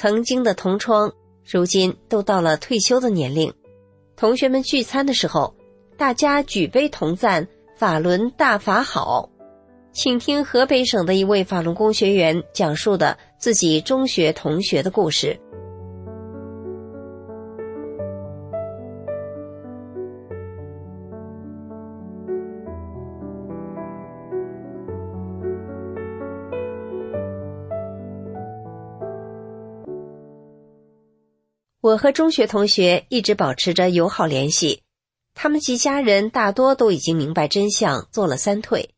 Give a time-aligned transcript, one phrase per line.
[0.00, 1.12] 曾经的同窗，
[1.44, 3.52] 如今都到了退休的年龄。
[4.14, 5.52] 同学们聚餐的时候，
[5.96, 9.28] 大家举杯同赞法轮大法好。
[9.90, 15.36] 请听河北省的一位法轮功学员讲述的自己中学同学的故事。
[31.88, 34.82] 我和中学同学一直保持着友好联系，
[35.32, 38.90] 他们及家人大多都已经明白真相，做了三退，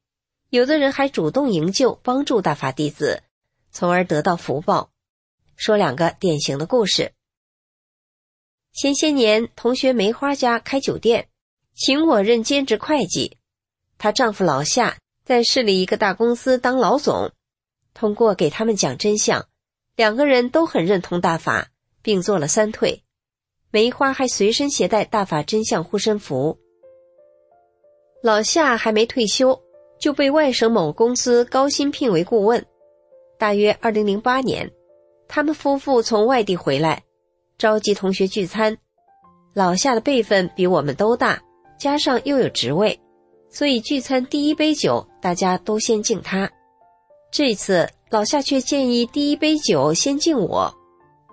[0.49, 3.23] 有的人还主动营救，帮助大法弟子，
[3.71, 4.91] 从而得到福报。
[5.55, 7.13] 说两个典型的故事。
[8.73, 11.29] 前些年，同学梅花家开酒店，
[11.77, 13.37] 请我任兼职会计，
[13.99, 17.31] 她丈夫老夏在市里一个大公司当老总，
[17.95, 19.47] 通过给他们讲真相，
[19.95, 21.70] 两个人都很认同大法。
[22.03, 23.03] 并做了三退，
[23.71, 26.59] 梅花还随身携带大法真相护身符。
[28.23, 29.61] 老夏还没退休，
[29.99, 32.65] 就被外省某公司高薪聘为顾问。
[33.39, 34.71] 大约二零零八年，
[35.27, 37.03] 他们夫妇从外地回来，
[37.57, 38.77] 召集同学聚餐。
[39.55, 41.43] 老夏的辈分比我们都大，
[41.79, 43.01] 加上又有职位，
[43.49, 46.51] 所以聚餐第一杯酒大家都先敬他。
[47.33, 50.73] 这次老夏却建议第一杯酒先敬我。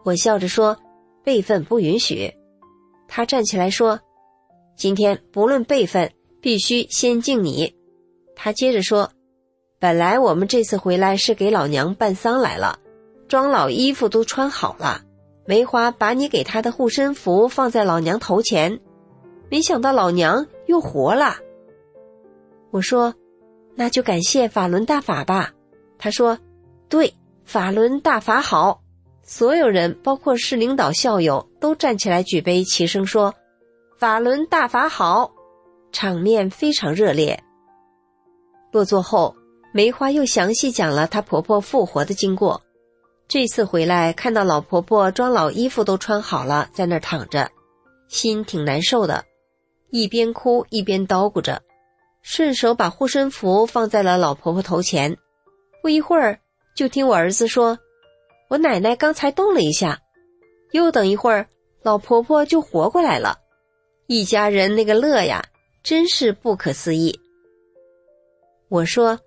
[0.08, 0.78] 我笑着说
[1.22, 2.34] ：“辈分不允许。”
[3.10, 4.00] 他站起来说
[4.78, 6.10] ：“今天不论辈分，
[6.40, 7.76] 必须先敬你。”
[8.34, 9.12] 他接着说
[9.80, 12.80] ：“本来我们这次回来是给老娘办丧来了，
[13.28, 15.02] 装老衣服都穿好了。
[15.46, 18.80] 梅花把你给他的护身符放在老娘头前，
[19.50, 21.36] 没想到老娘又活了。”
[22.72, 23.14] 我说
[23.76, 25.52] ：“那就感谢法轮大法吧。”
[26.00, 26.40] 他说
[26.88, 27.14] ：“对，
[27.44, 28.84] 法轮大法好。”
[29.30, 33.36] 所有人，包括市领导、校友，都站起来举杯，齐声说
[34.00, 35.30] ：“法轮大法好！”
[35.92, 37.38] 场面非常热烈。
[38.72, 39.36] 落座后，
[39.74, 42.62] 梅花又详细讲了她婆婆复活的经过。
[43.28, 47.52] 这次回来，看到老婆婆装老衣服都穿好了，在那儿躺着，
[48.08, 49.26] 心挺难受的，
[49.90, 51.62] 一边哭一边叨咕着，
[52.22, 55.18] 顺手把护身符放在了老婆婆头前。
[55.82, 56.40] 不一会儿，
[56.78, 57.78] 就听我儿子说。
[58.50, 60.00] 我奶奶刚才动了一下，
[60.72, 61.48] 又等一会儿，
[61.82, 63.38] 老婆婆就活过来了。
[64.08, 65.44] 一家人那个乐呀，
[65.84, 67.20] 真是不可思议。
[68.70, 69.20] 我说，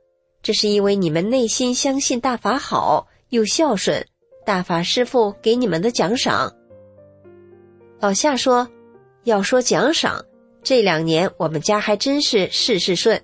[0.43, 4.07] 这是因为你们内心相信大法好，又孝顺，
[4.47, 6.51] 大法师父给你们的奖赏。
[7.99, 8.67] 老夏说，
[9.25, 10.25] 要说奖赏，
[10.63, 13.23] 这两年我们家还真是事事顺。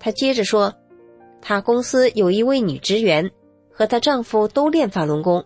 [0.00, 0.74] 他接着说，
[1.40, 3.30] 他公司有一位女职员。
[3.80, 5.42] 和她丈夫都练法轮功。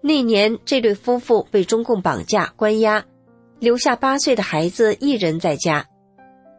[0.00, 3.04] 那年，这对夫妇被中共绑架关押，
[3.58, 5.84] 留下八岁的孩子一人在家。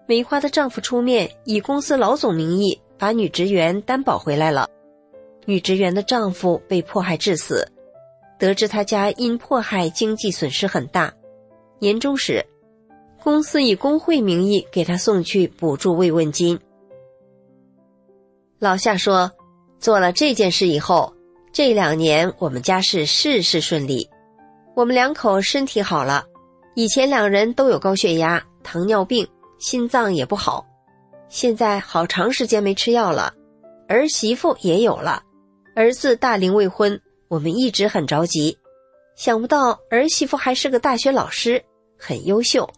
[0.05, 4.67] 梅花的丈夫出面，以公司老总名义把女职员担保回来了。
[5.45, 7.65] 女职员的丈夫被迫害致死，
[8.37, 11.13] 得知他家因迫害经济损失很大，
[11.79, 12.45] 年终时，
[13.23, 16.59] 公司以工会名义给他送去补助慰问金。
[18.59, 19.31] 老夏说，
[19.79, 21.13] 做了这件事以后，
[21.51, 24.07] 这两年我们家是事事顺利，
[24.75, 26.25] 我们两口身体好了。
[26.75, 29.27] 以前两人都有高血压、糖尿病，
[29.57, 30.65] 心脏也不好，
[31.27, 33.33] 现在好长时间没吃药了。
[33.87, 35.23] 儿媳妇也有了，
[35.75, 38.57] 儿子大龄未婚，我们一直很着急。
[39.15, 41.61] 想不到儿媳妇还是个大学老师，
[41.97, 42.69] 很优秀。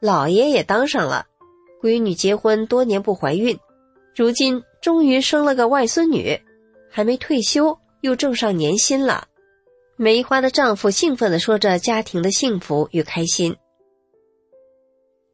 [0.00, 1.26] 老爷也当上了，
[1.82, 3.56] 闺女结婚多年不怀孕，
[4.16, 6.40] 如今终于生了个外孙女，
[6.90, 9.26] 还没退休又挣上年薪了。
[9.96, 13.56] 梅花的丈夫兴奋地说着家庭的幸福与开心。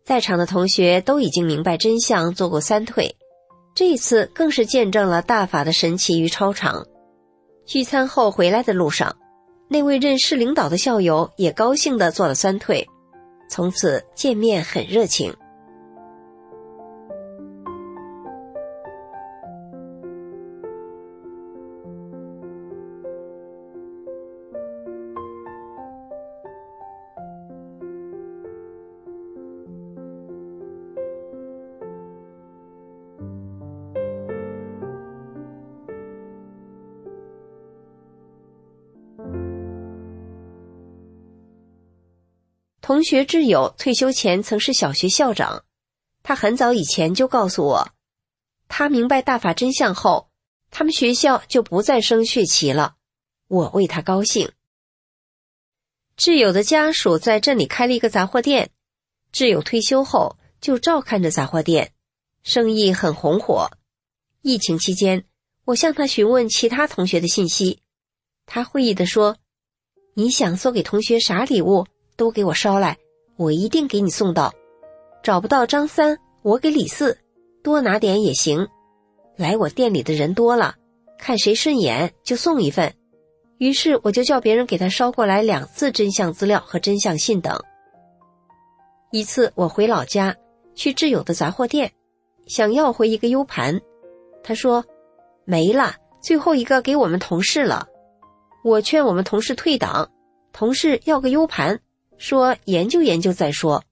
[0.05, 3.17] 在场的同学都已经明白真相，做过三退。
[3.75, 6.87] 这一次更是见证了大法的神奇与超常。
[7.67, 9.17] 聚餐后回来的路上，
[9.69, 12.87] 那位任市领导的校友也高兴地做了三退，
[13.49, 15.35] 从此见面很热情。
[42.87, 45.65] 同学挚友退休前曾是小学校长，
[46.23, 47.89] 他很早以前就告诉我，
[48.69, 50.29] 他明白大法真相后，
[50.71, 52.97] 他们学校就不再生血旗了。
[53.49, 54.53] 我为他高兴。
[56.19, 58.69] 挚友的家属在镇里开了一个杂货店，
[59.33, 61.95] 挚友退休后就照看着杂货店，
[62.43, 63.71] 生意很红火。
[64.43, 65.25] 疫情期间，
[65.65, 67.81] 我向他询问其他同学的信息，
[68.45, 69.39] 他会意的说
[70.13, 72.96] ：“你想送给同学啥礼物？”都给我捎来，
[73.37, 74.52] 我一定给你送到。
[75.22, 77.19] 找不到张三，我给李四，
[77.62, 78.69] 多拿点也行。
[79.37, 80.75] 来我店里的人多了，
[81.19, 82.94] 看谁顺眼就送一份。
[83.58, 87.58] 于是我就叫别人给他捎过来两次真相资料和真相信等。
[89.11, 90.37] 一次我回老家
[90.75, 91.93] 去挚友的杂货店，
[92.46, 93.81] 想要回一个 U 盘，
[94.43, 94.84] 他说
[95.44, 97.87] 没了，最后一个给我们同事了。
[98.64, 100.11] 我劝我们同事退档，
[100.52, 101.81] 同事要个 U 盘。
[102.16, 103.82] 说研究研究再说，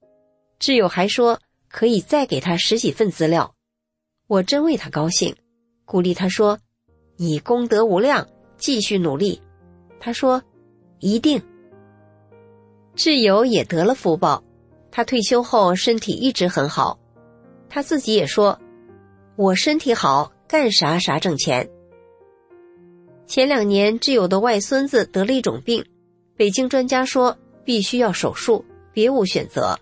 [0.59, 3.53] 挚友还说可以再给他十几份资料，
[4.27, 5.35] 我真为他高兴，
[5.85, 6.57] 鼓励他说
[7.17, 8.27] ：“你功德无量，
[8.57, 9.41] 继续努力。”
[9.99, 10.41] 他说
[10.99, 11.41] ：“一定。”
[12.95, 14.43] 挚友也得了福报，
[14.89, 16.97] 他退休后身体一直很好，
[17.69, 18.59] 他自己也说
[19.35, 21.69] ：“我身体好，干啥啥挣钱。”
[23.27, 25.85] 前两年挚友的外孙子得了一种病，
[26.35, 27.37] 北京专家说。
[27.63, 29.77] 必须要手术，别无选择。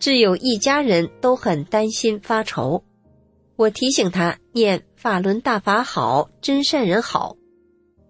[0.00, 2.82] 挚友一家人都很担心发愁，
[3.56, 7.36] 我提醒他念法轮大法好，真善人好。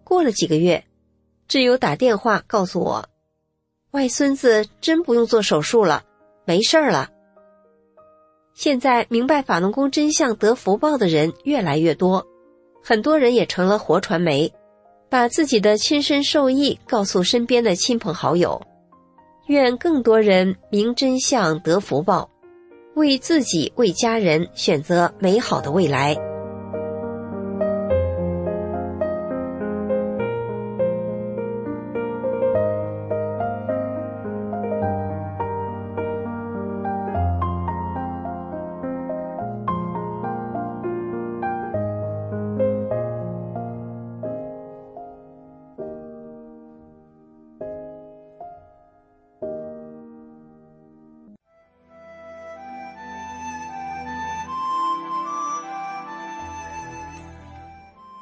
[0.04, 0.84] 过了几个月，
[1.48, 3.06] 挚友打电话告诉我，
[3.90, 6.02] 外孙子真不用做手术了，
[6.46, 7.10] 没事儿了。
[8.54, 12.26] 现在明白法轮功真相得福报的人越来越多，
[12.82, 14.52] 很多人也成了活传媒，
[15.10, 18.60] 把自己的亲身受益告诉身边的亲朋好友。
[19.52, 22.30] 愿更多人明真相得福报，
[22.94, 26.31] 为自己为家人选择美好的未来。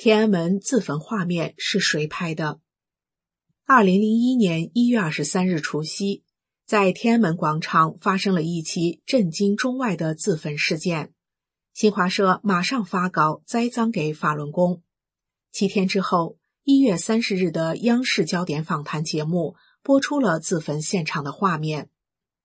[0.00, 2.60] 天安门自焚画面是谁拍的？
[3.66, 6.22] 二零零一年一月二十三日除夕，
[6.64, 11.12] 在天安门广场发生了一起震惊中外的自焚事件。
[11.74, 14.84] 新华社马上发稿栽赃给法轮功。
[15.50, 21.90] 七天之后，一月三十日的央视焦点访谈节目播出了自焚现场的画面，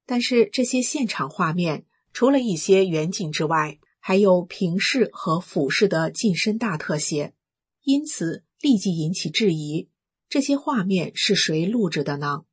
[0.07, 7.35] 但是这些现场画面除了一些远景之外，还有平视和俯视的近身大特写，
[7.83, 9.89] 因此立即引起质疑：
[10.29, 12.43] 这些画面是谁录制的呢？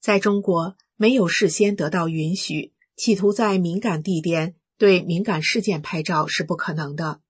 [0.00, 7.20] 在中国，没有事先得到允许，企图在敏感地点对敏感事件拍照是不可能的。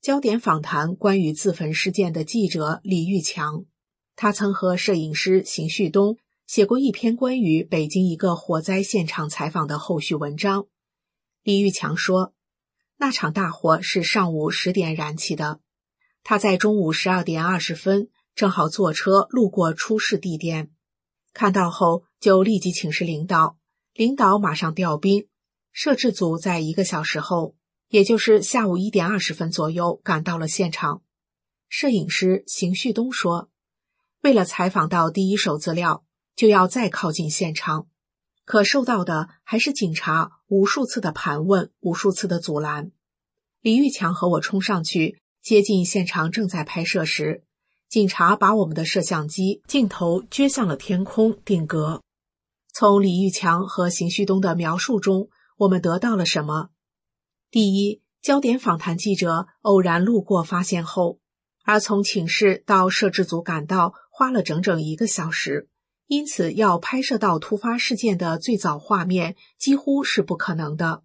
[0.00, 3.64] 焦点访谈关于自焚事件的记者李玉强，
[4.16, 10.66] 他曾和摄影师邢旭东写过一篇关于北京一个火灾现场采访的后续文章。
[11.44, 12.34] 李玉强说，
[12.98, 15.60] 那场大火是上午十点燃起的，
[16.22, 20.70] 他在中午十二点二十分正好坐车路过出事地点，
[21.32, 23.56] 看到后就立即请示领导，
[23.94, 25.26] 领导马上调兵，
[25.72, 27.56] 摄制组在一个小时后。
[27.88, 31.02] 也就是下午一点二十分左右赶到了现场。
[31.68, 33.50] 摄影师邢旭东说
[34.24, 36.02] ：“为了采访到第一手资料，
[36.34, 37.88] 就要再靠近现场，
[38.46, 42.92] 可受到的还是警察无数次的盘问、无数次的阻拦。”
[43.60, 47.42] 李玉强和我冲上去接近现场，正在拍摄时，
[47.88, 52.00] 警察把我们的摄像机镜头撅向了天空定格。
[52.72, 56.68] 从李玉强和邢旭东的描述中，我们得到了什么？
[57.50, 61.18] 第一，焦点访谈记者偶然路过发现后，
[61.64, 65.68] 而从寝室到摄制组赶到花了整整一个小时，
[66.06, 71.02] 因此要拍摄到突发事件的最早画面几乎是不可能的。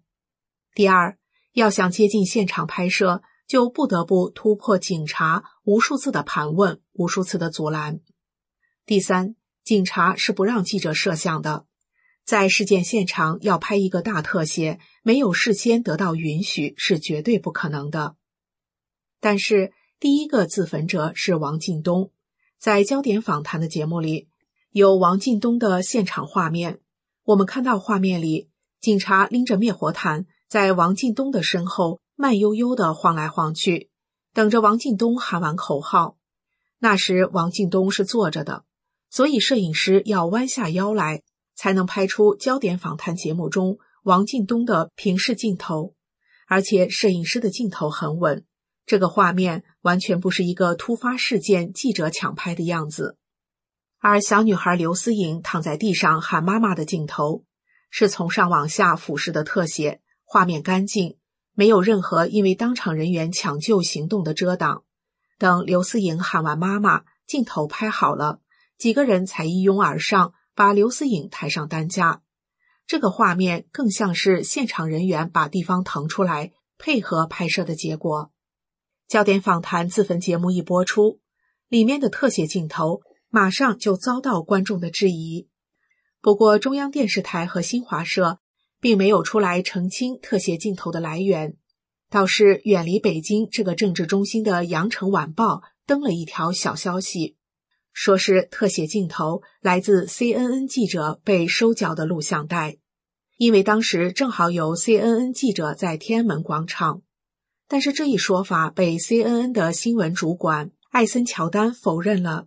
[0.74, 1.18] 第二，
[1.54, 8.00] 要想接近现场拍摄，就不得不突破警察无数次的盘问、无数次的阻拦。
[8.84, 11.64] 第三，警察是不让记者摄像的。
[12.24, 18.16] 在事件现场要拍一个大特写，没有事先得到允许是绝对不可能的。
[19.18, 22.12] 但是第一个自焚者是王进东，
[22.58, 24.28] 在焦点访谈的节目里
[24.72, 26.80] 有王进东的现场画面。
[27.24, 33.90] 我们看到画面里，警察拎着灭火毯在王进东的身后慢悠悠的晃来晃去，
[34.34, 36.18] 等着王进东喊完口号。
[36.80, 38.64] 那时王进东是坐着的，
[39.08, 41.22] 所以摄影师要弯下腰来。
[41.60, 45.92] 才能拍出焦点访谈节目中王进东的平视镜头，
[46.46, 48.44] 而且摄影师的镜头很稳，
[48.86, 53.16] 这个画面完全不是一个突发事件记者抢拍的样子。
[53.98, 57.42] 而小女孩刘思颖躺在地上喊妈妈的镜头，
[57.90, 61.17] 是从上往下俯视的特写，画面干净，
[61.58, 64.84] 没有任何因为当场人员抢救行动的遮挡。
[65.38, 68.38] 等刘思颖喊完妈妈，镜头拍好了，
[68.78, 70.34] 几个人才一拥而上。
[70.54, 72.22] 把刘思颖抬上担架，
[72.86, 78.32] 这个画面更像是现场人员把地方腾出来配合拍摄的结果。
[79.06, 81.20] 焦点访谈自焚节目一播出，
[81.68, 85.48] 里面的特写镜头马上就遭到观众的质疑。
[86.20, 88.40] 不过，中央电视台和新华社
[88.80, 91.56] 并没有出来澄清特写镜头的来源，
[92.10, 95.56] 倒是远离北京这个政治中心的《羊城晚报》
[95.86, 97.36] 登了一条小消息。
[97.92, 102.76] 说是特写镜头来自 CNN 记者被收缴的录像带，
[103.36, 107.02] 因为当时正好有 CNN 记者在天安门广场。
[107.66, 112.46] 但是这一说法被 CNN 的新闻主管艾森乔丹否认了。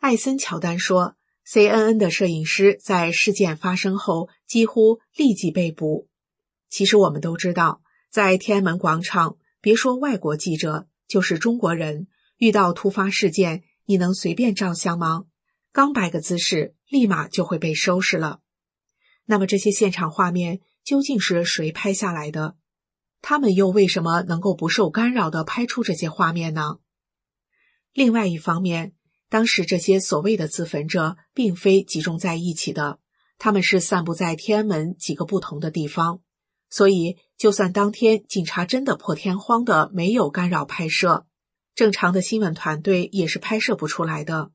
[0.00, 1.14] 艾森乔丹说
[1.46, 6.08] ，CNN 的摄影师在事件发生后几乎立即被捕。
[6.68, 12.06] 其实我们都知道，在天安门广场，别说外国记者，就是中国人
[12.38, 13.62] 遇到突发事件。
[13.84, 15.24] 你能随便照相吗？
[15.72, 18.40] 刚摆个姿势，立马就会被收拾了。
[19.24, 22.56] 那么这些现场画面究竟是谁拍下来的？
[23.20, 26.78] 他们又为什么能够不受干扰的拍出这些画面呢？
[27.92, 28.94] 另外一方面，
[29.32, 32.98] 当时这些所谓的自焚者并非集中在一起的，
[33.38, 36.20] 他们是散布在天安门几个不同的地方，
[36.68, 41.24] 所以就算当天警察真的破天荒的没有干扰拍摄。
[41.74, 44.50] 正常的新闻团队也是拍摄不出来的。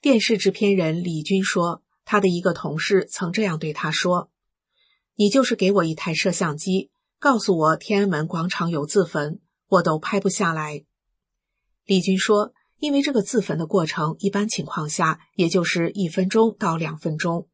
[0.00, 4.32] 电视制片人李军说，他的一个同事曾这样对他说
[5.14, 6.90] ：“你就是给我一台摄像机，
[7.20, 10.82] 告诉我天安门广场有自焚，我都拍不下来。”
[11.86, 17.46] 李军说：“因为这个自焚的过程，一般情况下也就是一分钟到两分钟，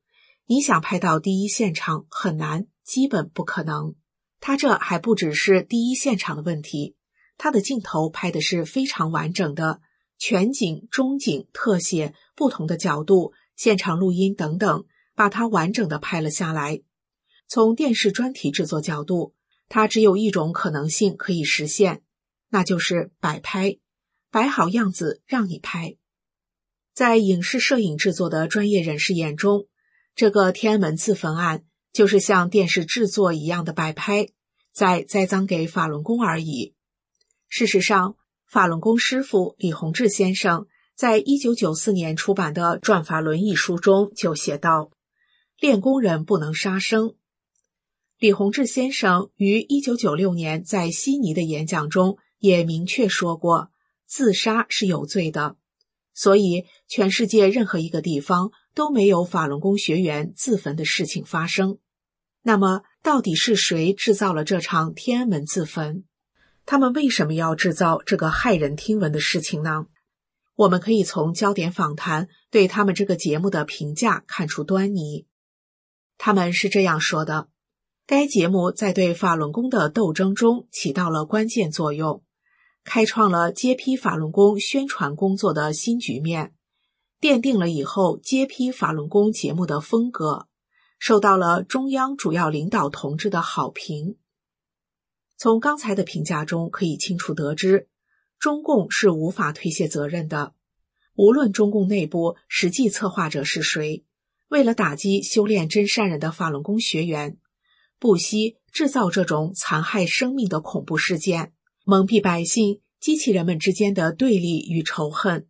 [0.46, 3.94] 你想拍到第一现场很难，基本不可能。
[4.40, 6.96] 他这还不只是第一现场的问题。”
[7.36, 9.82] 他的镜头拍的是非常完整的，
[10.16, 16.80] 全景、中景、特写、不同的角度、现场录音等等，把它完整的拍了下来。
[17.48, 19.34] 从电视专题制作角度，
[19.68, 22.00] 它只有一种可能性可以实现，
[22.48, 23.76] 那就是摆拍，
[24.30, 25.96] 摆好样子让你拍，
[26.92, 29.66] 在影视摄影制作的专业人士眼中，
[30.14, 34.28] 这个天安门自焚案就是像电视制作一样的摆拍，
[34.72, 36.74] 在栽赃给法轮功而已。
[37.48, 38.16] 事实上，
[38.46, 44.90] 法轮功师傅李洪志先生在一九九四年出版的《转法轮》一书中就写道
[45.58, 47.14] ：“练功人不能杀生。”
[48.20, 53.70] 李洪志先生于一九九六年在悉尼的演讲中也明确说过，
[54.08, 55.56] 自杀是有罪的。
[56.14, 61.78] 所以，全世界任何一个地方都没有法轮功学员自焚的事情发生。
[62.42, 66.02] 那么，到底是谁制造了这场天安门自焚？
[66.66, 69.86] 他们为什么要制造这个骇人听闻的事情呢？
[70.56, 75.26] 我们可以从焦点访谈对他们这个节目的评价看出端倪。
[76.16, 77.48] 他们是这样说的：
[78.06, 82.24] 该节目在对法轮功的斗争中起到了关键作用。
[82.88, 86.54] 开创了揭批法轮功宣传工作的新局面，
[87.20, 90.48] 奠定了以后揭批法轮功节目的风格，
[90.98, 94.16] 受到了中央主要领导同志的好评。
[95.36, 97.88] 从刚才的评价中可以清楚得知，
[98.38, 100.54] 中共是无法推卸责任的。
[101.14, 104.06] 无论中共内部实际策划者是谁，
[104.48, 107.36] 为了打击修炼真善人的法轮功学员，
[107.98, 111.52] 不惜制造这种残害生命的恐怖事件。
[111.90, 115.46] 蒙蔽百姓，激起人们之间的对立与仇恨。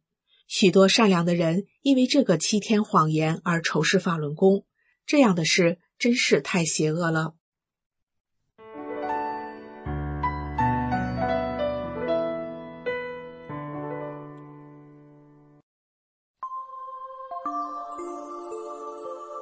[0.47, 4.65] 许多善良的人因为这个欺天谎言而仇视法轮功，
[5.05, 7.35] 这样的事真是太邪恶了。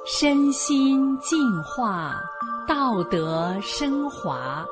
[0.07, 2.19] 身心净化，
[2.67, 4.65] 道德升华。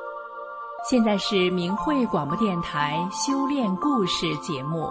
[0.88, 4.88] 现在是明慧广播电台修炼故事节目。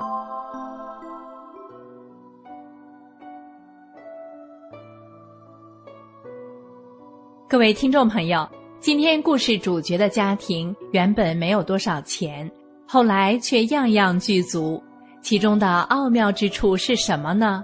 [7.47, 8.45] 各位听众朋友，
[8.81, 12.51] 今天故事主角的家庭原本没有多少钱，
[12.85, 14.83] 后来却样样具足，
[15.21, 17.63] 其中的奥妙之处是什么呢？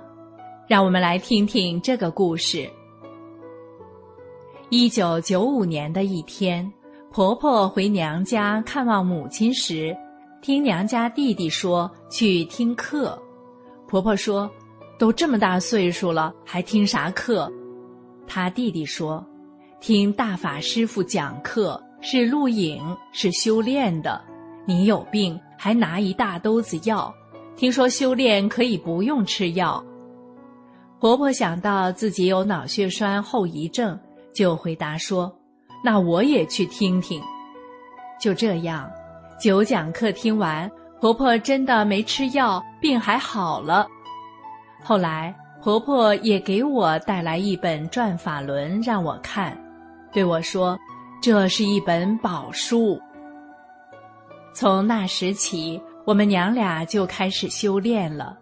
[0.70, 2.70] 让我们来听听这个故事。
[4.70, 6.72] 一九九五年的一天。
[7.12, 9.94] 婆婆回娘家看望母亲时，
[10.42, 13.22] 听娘家弟弟说去听课。
[13.86, 14.50] 婆婆说
[14.98, 17.52] ：“都这么大岁数了，还听啥课？”
[18.26, 19.22] 她弟弟说
[19.82, 24.22] ：“听大法师傅讲课是录影，是修炼的。
[24.66, 27.14] 你有病还拿一大兜子药，
[27.58, 29.84] 听说修炼可以不用吃药。”
[31.02, 34.00] 婆婆想到自己有脑血栓后遗症，
[34.34, 35.30] 就回答说。
[35.84, 37.22] 那我也去听听。
[38.20, 38.90] 就这样，
[39.40, 43.88] 九讲课听完，婆婆真的没吃药，病还好了。
[44.84, 49.58] 后来，婆婆也给我带来一本《转法轮》让我看，
[50.12, 50.78] 对我说
[51.22, 53.00] ：“这是一本宝书。”
[54.54, 58.38] 从那时起，我们娘俩就开始修炼了。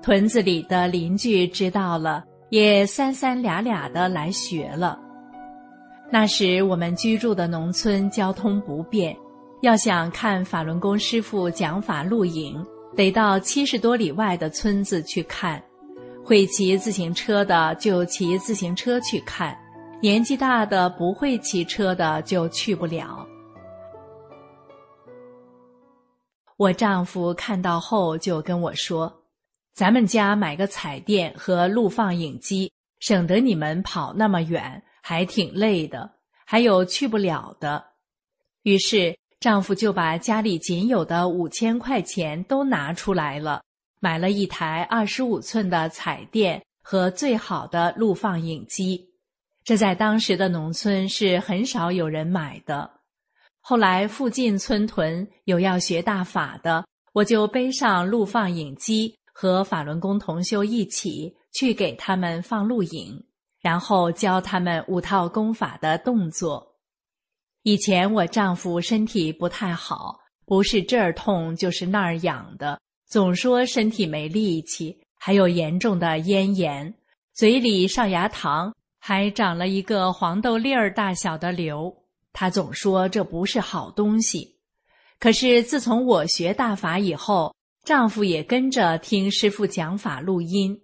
[0.00, 4.98] 屯子里的邻居知道了，也三三俩俩的来学了。
[6.10, 9.14] 那时我们居住的农村交通不便，
[9.60, 12.64] 要想看法轮功师傅讲法录影，
[12.96, 15.62] 得到七十多里外的村子去看。
[16.24, 19.54] 会骑自行车的就骑自行车去看，
[20.00, 23.26] 年纪大的不会骑车的就去不了。
[26.56, 29.12] 我丈夫看到后就跟我说
[29.76, 36.10] ：“咱们家买个彩电和录放影机，省得你们跑那么远。”还挺累的，
[36.44, 37.84] 还有去不了的。
[38.62, 43.62] 于是丈夫就把家里仅有的五千块钱都拿出来了，
[44.00, 49.08] 买了一台二十五寸的彩电和最好的录放影机。
[49.64, 52.90] 这在当时的农村是很少有人买的。
[53.60, 63.22] 后来附近村屯有要学大法的，我就背上录放影机和法轮功同修一起去给他们放录影。
[63.68, 66.66] 然后教他们五套功法的动作。
[67.64, 76.94] 以前我丈夫身体不太好，不是这儿痛就是那儿痒的，总说身体没力气，还有严重的咽炎，
[77.34, 81.94] 嘴里上牙膛还长了一个黄豆粒儿大小的瘤。
[82.32, 84.56] 他总说这不是好东西。
[85.20, 87.54] 可是自从我学大法以后，
[87.84, 90.80] 丈夫也跟着听师傅讲法录音，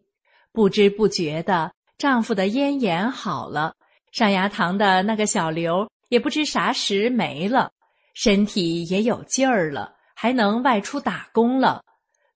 [0.52, 1.72] 不知不觉的。
[1.96, 3.74] 丈夫的咽炎好了，
[4.12, 7.70] 上牙膛的那个小瘤也不知啥时没了，
[8.14, 11.82] 身体也有劲儿了，还能外出打工了。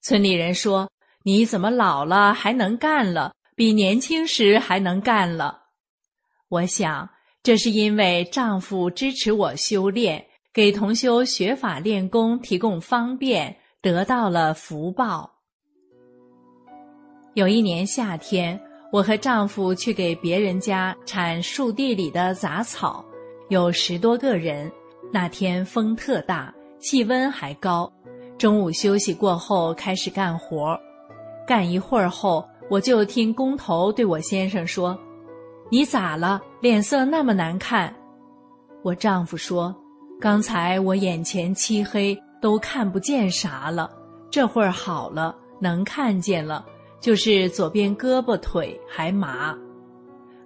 [0.00, 0.90] 村里人说
[1.24, 5.64] ：“你怎么老了还能干了，比年轻时还能干了？
[6.48, 7.10] 我想，
[7.42, 15.34] 这是因为丈夫支持我修炼，给同修学法练功提供方便，得到了福报。
[17.34, 23.04] 有一年夏天，我和丈夫去给别人家铲树地里的杂草，
[23.48, 24.70] 有十多个人。
[25.12, 27.90] 那天风特大，气温还高。
[28.38, 30.78] 中午休息过后，开始干活。
[31.46, 34.98] 干一会儿后，我就听工头对我先生说
[35.70, 36.40] ：“你咋了？
[36.60, 37.94] 脸色那么难看。”
[38.84, 39.74] 我丈夫说
[40.20, 43.90] ：“刚才我眼前漆黑，都看不见啥了。
[44.30, 46.64] 这会儿好了，能看见了。”
[47.00, 49.56] 就是左边胳膊腿还麻，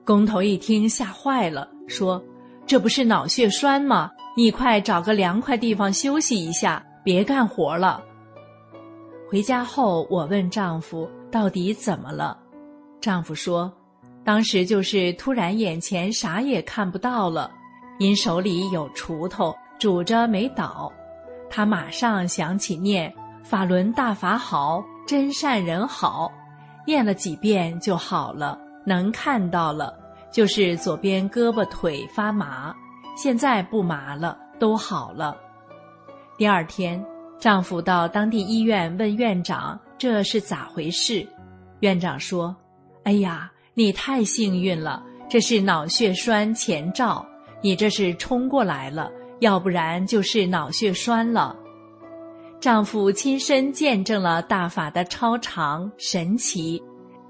[0.05, 2.23] 工头一听吓坏了，说
[2.67, 4.11] ：“这不是脑血栓吗？
[4.37, 8.03] 你快找个凉快地方休息一下，别干活了。”
[9.31, 12.38] 回家后，我问丈夫到底怎么了，
[13.01, 13.73] 丈夫说
[14.23, 17.51] ：“当时就是突然眼前啥也看不到了，
[17.99, 20.93] 因手里有锄头拄着没倒，
[21.49, 23.11] 他马上想起念
[23.43, 26.31] 法轮大法好，真善人好。”
[26.87, 29.97] 念了几遍就好了，能看到了，
[30.31, 32.75] 就是左边胳膊腿发麻，
[33.16, 35.37] 现在不麻了，都好了。
[36.37, 37.05] 第二天，
[37.38, 41.27] 丈夫到当地医院问院长这是咋回事，
[41.81, 42.55] 院长说
[43.05, 47.25] ：“哎呀，你太幸运了，这是脑血栓前兆，
[47.61, 51.57] 你这是冲过来了，要不然就是脑血栓了。”
[52.62, 56.81] 丈夫亲身见证了大法的超常神奇，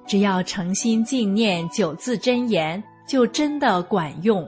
[0.07, 4.47] 只要诚心静念九字真言，就真的管用。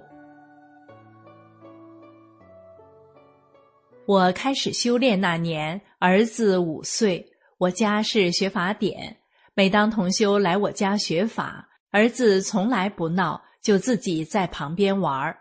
[4.05, 9.16] 我开始修炼那年，儿子五岁，我家是学法典。
[9.55, 15.35] 每当同修来我家学法，儿子从来不闹，就自己在旁边玩儿。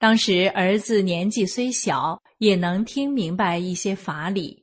[0.00, 4.59] 当时儿子年纪虽小，也能听明白一些法理。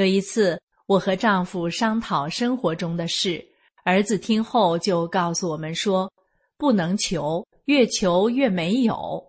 [0.00, 3.46] 有一次，我和丈夫商讨生活中的事，
[3.84, 6.10] 儿子听后就告诉我们说
[6.56, 9.22] ：“不能求，越求越没有。”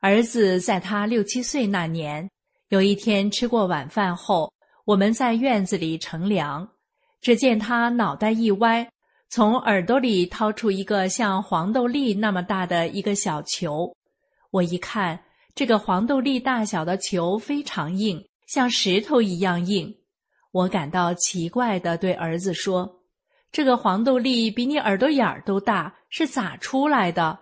[0.00, 2.28] 儿子在他六七岁那年，
[2.68, 4.52] 有一天吃过晚饭后，
[4.84, 6.68] 我们在院子里乘凉，
[7.22, 8.86] 只见他脑袋一歪，
[9.30, 13.96] 从耳朵里掏出一个像黄豆粒那么大的一个小球。
[14.50, 15.18] 我一看，
[15.54, 18.27] 这个黄豆粒大小的球非常硬。
[18.48, 19.94] 像石头一样硬，
[20.52, 23.02] 我感到奇怪的对儿子说
[23.52, 27.38] ：“这个黄豆粒比你耳朵眼儿都大，是咋出来的？”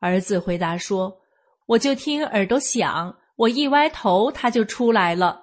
[0.00, 1.20] 儿子回答说
[1.66, 5.40] ：“我就听耳朵响，我一歪头，它就出来了。”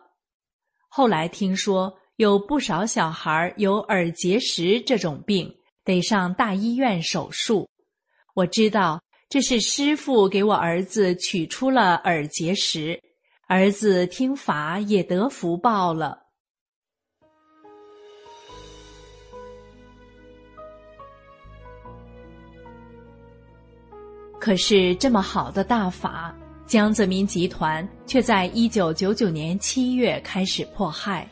[0.90, 7.66] 后来听说有不少小孩有耳结石这种病，得上大医院手术。
[8.34, 13.02] 我知道这是师傅给我儿子取出了耳结石。
[13.54, 16.18] 儿子听法也得福报了。
[24.40, 26.34] 可是这么好的大法，
[26.66, 31.30] 江泽民集团却在一九九九年七月开始迫害，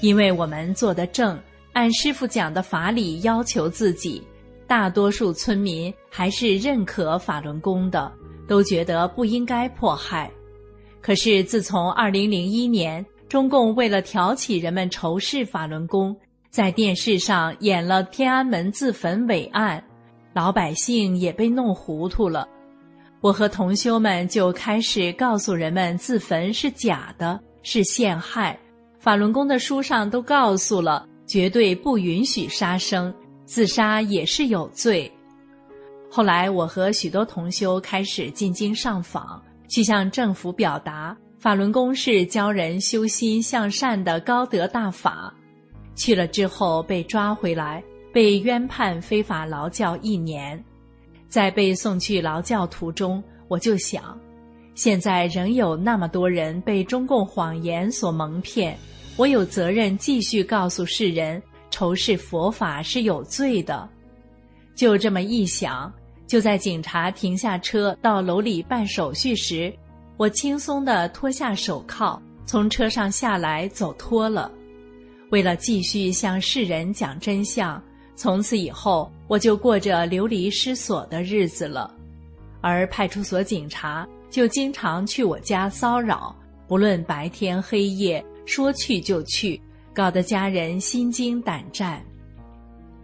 [0.00, 1.40] 因为我们做的正，
[1.72, 4.20] 按师傅讲的法理要求自己，
[4.66, 8.12] 大多数村民还是认可法轮功的，
[8.48, 10.28] 都觉得不应该迫害。
[11.04, 16.16] 可是，自从二零零一年，中共为了挑起人们仇视法轮功，
[16.48, 19.84] 在电视上演了天安门自焚伟案，
[20.32, 22.48] 老百姓也被弄糊涂了。
[23.20, 28.58] 我和同修们就开始告诉人们，自焚是假的，是陷害。
[28.98, 33.14] 法轮功的书上都告诉了，绝对不允许杀生，
[33.44, 35.12] 自杀也是有罪。
[36.10, 39.42] 后来，我和许多同修开始进京上访。
[39.68, 45.34] 去向政府表达，法轮功是教人修心向善的高德大法。
[45.94, 50.62] 去了之后被抓回来，被冤判非法劳教一年。
[51.28, 54.18] 在被送去劳教途中，我就想，
[54.74, 58.76] 现在仍有那么多人被中共谎言所蒙骗，
[59.16, 63.88] 我有责任继续告诉世人，仇视佛法是有罪的。
[64.76, 65.92] 就这么一想。
[66.34, 69.72] 就在警察停下车到楼里办手续时，
[70.16, 74.50] 我轻松地脱下手铐，从车上下来走脱了。
[75.30, 77.80] 为了继续向世人讲真相，
[78.16, 81.88] 从此以后我就过着流离失所的日子了。
[82.60, 86.34] 而派出所警察就经常去我家骚扰，
[86.66, 89.62] 不论白天黑夜，说去就去，
[89.94, 92.04] 搞得家人心惊胆战。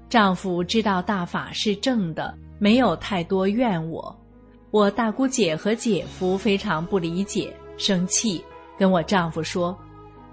[0.09, 4.16] 丈夫知道大法是正的，没有太多怨我。
[4.70, 8.44] 我大姑姐和姐夫非常不理解，生气，
[8.79, 9.77] 跟我丈夫说：“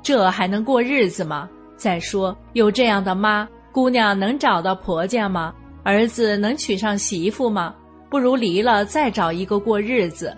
[0.03, 1.49] 这还能过日子吗？
[1.75, 5.53] 再说有这样的妈，姑娘能找到婆家吗？
[5.83, 7.73] 儿子能娶上媳妇吗？
[8.09, 10.35] 不如离了，再找一个过日子。”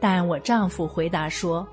[0.00, 1.66] 但我丈夫回答说：“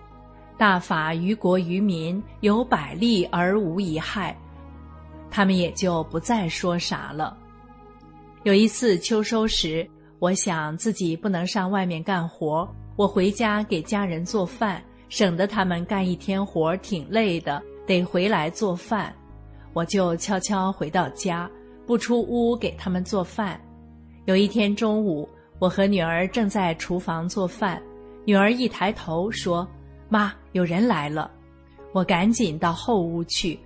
[0.58, 4.36] 大法于国于民有百利而无一害。”
[5.32, 7.38] 他们也就不再说啥了。
[8.44, 19.14] 有一次秋收时，我想自己不能上外面干活，我回家给家人做饭，省得他们干一天活挺累的，得回来做饭。
[19.74, 21.48] 我就悄悄回到家，
[21.86, 23.62] 不出屋给他们做饭。
[24.26, 27.80] 有一天中午，我和女儿正在厨房做饭，
[28.26, 29.68] 女儿一抬头说
[30.10, 31.30] ：“妈，有人来了。”
[31.94, 33.60] 我赶紧到后屋去。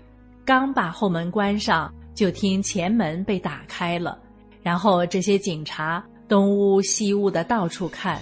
[0.44, 4.20] 刚把后门关上，就听前门被打开了，
[4.66, 8.20] 然后这些警察东屋西屋的到处看。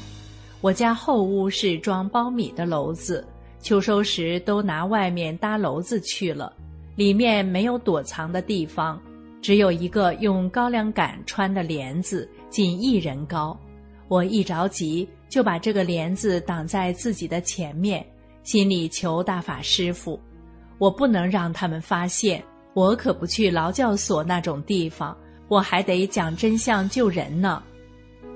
[0.59, 3.25] 我家后屋是装苞米的篓子，
[3.61, 6.51] 秋收时都拿外面搭篓子去了，
[6.97, 9.01] 里面没有躲藏的地方，
[9.41, 13.57] 只有一个用高粱杆穿的帘子，仅一人高。
[14.09, 18.05] 我一着急，就把这个帘子挡在自己的前面，
[18.43, 20.19] 心里求大法师傅。
[20.77, 25.17] 我不能让他们发现，我可不去劳教所那种地方，
[25.53, 27.61] 我还得讲真相救人呢。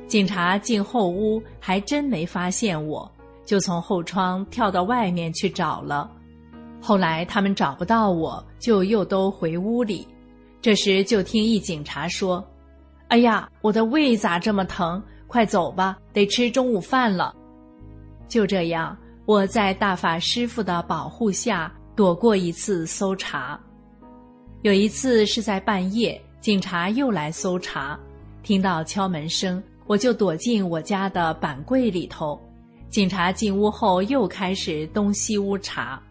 [0.06, 3.12] 警察进后屋，还真没发现我，
[3.44, 6.12] 就从后窗跳到外面去找了。
[6.80, 10.08] 后来他们找不到我，就又都回屋里。
[10.62, 12.48] 这时就听一警察说
[13.10, 15.02] ：“哎呀，我的胃咋这么疼？
[15.26, 17.34] 快走吧，得吃中午饭了。”
[18.30, 21.74] 就这样，我在大法师傅的保护下。
[21.96, 23.60] 躲过一次搜查，
[24.62, 28.00] 有一次是在半夜，警察又来搜查，
[28.42, 32.42] 听到敲门声，我就躲进我家的板柜里头。
[32.88, 36.02] 警察进屋后又开始东西屋查，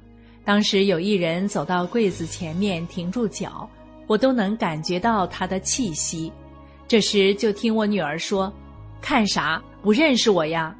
[0.44, 3.66] 当时有一人走到柜子前面停住脚，
[4.06, 6.30] 我都能感觉到他的气息。
[6.86, 8.52] 这时就听我女儿说
[9.00, 9.62] ：“看啥？
[9.80, 10.76] 不认识我呀？”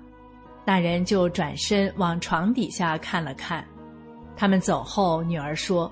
[0.66, 3.66] 那人就转身往床底下看了看。
[4.36, 5.90] 他们走后，女儿说：“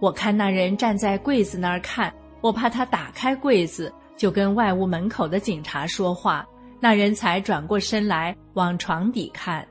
[0.00, 6.46] 我看那人站在柜子那儿看，我怕他打开柜子，就跟外屋门口的警察说话，
[6.80, 9.66] 那人才转过身来往床底看。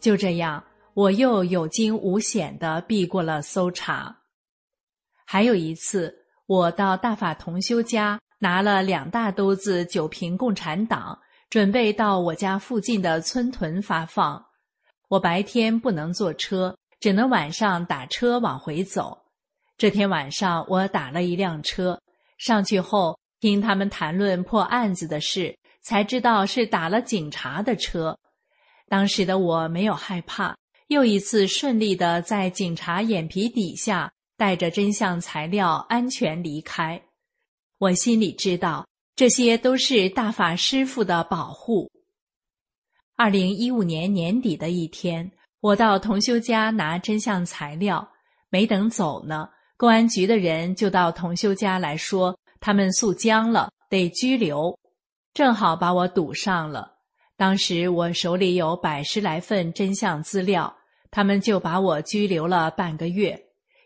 [0.00, 0.62] 就这样，
[0.94, 4.16] 我又有惊无险地避过了搜查。
[5.26, 6.14] 还有一次，
[6.46, 11.18] 我到大法同修家拿了两大兜子酒瓶共产党，
[11.50, 14.44] 准备到我家附近的村屯发放。
[15.08, 19.18] 我白天不能坐车。”只能晚上打车往回走。
[19.76, 22.00] 这天晚上，我打了一辆车
[22.38, 28.18] 上去后，听他们谈论破案子的事，才知道是打了警察的车。
[28.88, 30.56] 当时的我没有害怕，
[30.86, 37.02] 又一次顺利的在警察眼皮底下带着真相材料安全离开。
[37.78, 41.90] 我心里知道，这些都是大法师父的保护。
[43.16, 45.32] 二零一五年年底的一天。
[45.60, 48.06] 我到同修家拿真相材料，
[48.50, 49.48] 没等走呢，
[49.84, 54.74] 公安局的人就到同修家来说，他们诉僵了，得拘留，
[55.34, 56.90] 正好把我堵上了。
[57.36, 60.74] 当时我手里有百十来份真相资料，
[61.10, 63.38] 他们就把我拘留了半个月。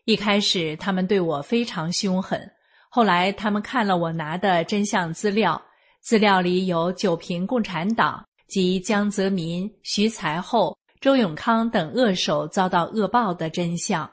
[0.04, 2.48] 一开始他们对我非常凶狠，
[2.88, 5.60] 后来他们看了我拿的真相资料，
[6.00, 10.78] 资料里有九平共产党及江泽民、徐才厚。
[11.00, 14.08] 周永康等恶手遭到恶报的真相，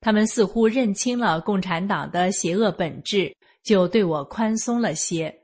[0.00, 5.34] 他们似乎认清了共产党的邪恶本质，就对我宽松了些。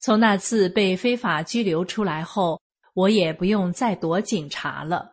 [0.00, 2.60] 从那次被非法拘留出来后，
[2.94, 5.10] 我也不用再躲警察了。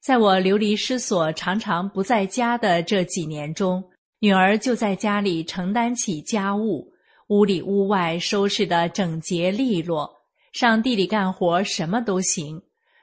[0.00, 3.82] 在我流离失所、常常不在家的这几年中，
[4.20, 6.92] 女儿就在家里承担起家务，
[7.28, 10.10] 屋里屋外收拾得整洁利落，
[10.52, 12.62] 上地里干活什么都行。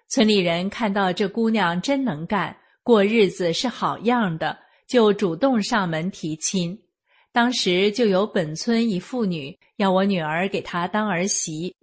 [0.10, 6.78] 村里人看到这姑娘真能干，过日子是好样的，就主动上门提亲。
[7.32, 11.76] 当时就有本村一妇女要我女儿给她当儿媳，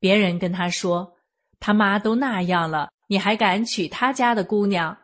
[0.00, 1.14] 别人跟她说
[1.60, 4.96] ：“他妈都那样了，你还敢娶他家的姑娘？”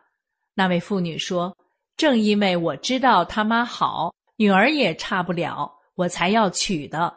[0.55, 1.55] 那位妇女说
[1.95, 7.15] ：“正因为我知道他妈好，女儿也差不了，我才要娶的。”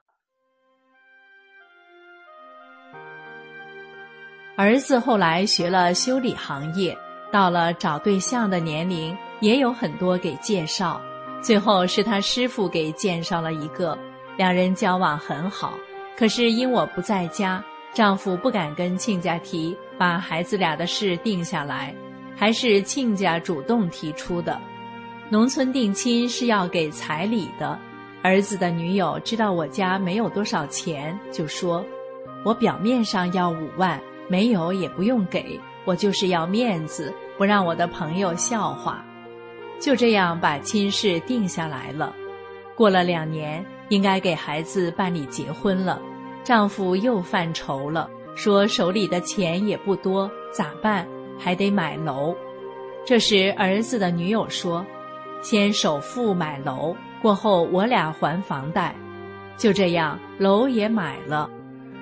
[4.57, 6.99] 儿子后来学了修理行业，
[7.31, 11.01] 到了找对象的年龄，也有很多给介绍，
[11.43, 13.99] 最后是他师傅给介绍了一个，
[14.37, 15.75] 两人交往很好。
[16.17, 17.63] 可是因我不在家，
[17.93, 21.95] 丈夫不敢跟亲家提，把孩子俩的事定下来，
[22.37, 24.59] 还是亲家主动提出的。
[25.29, 27.79] 农村定亲是要给彩礼的，
[28.23, 31.85] 儿子的女友知道我家没有多少钱，就说
[32.45, 39.03] ：“我表面上要五万，没有也不用给，我就是要面子，不让我的朋友笑话。”
[39.81, 42.15] 就这样把亲事定下来了。
[42.77, 45.99] 过了两年，应该给孩子办理结婚了，
[46.45, 51.09] 丈夫又犯愁了，说手里的钱也不多，咋办？
[51.39, 52.37] 还得买楼。
[53.07, 54.85] 这时儿子的女友说。
[55.41, 58.93] 先首付买楼，过后我俩还房贷，
[59.57, 61.49] 就这样楼也买了。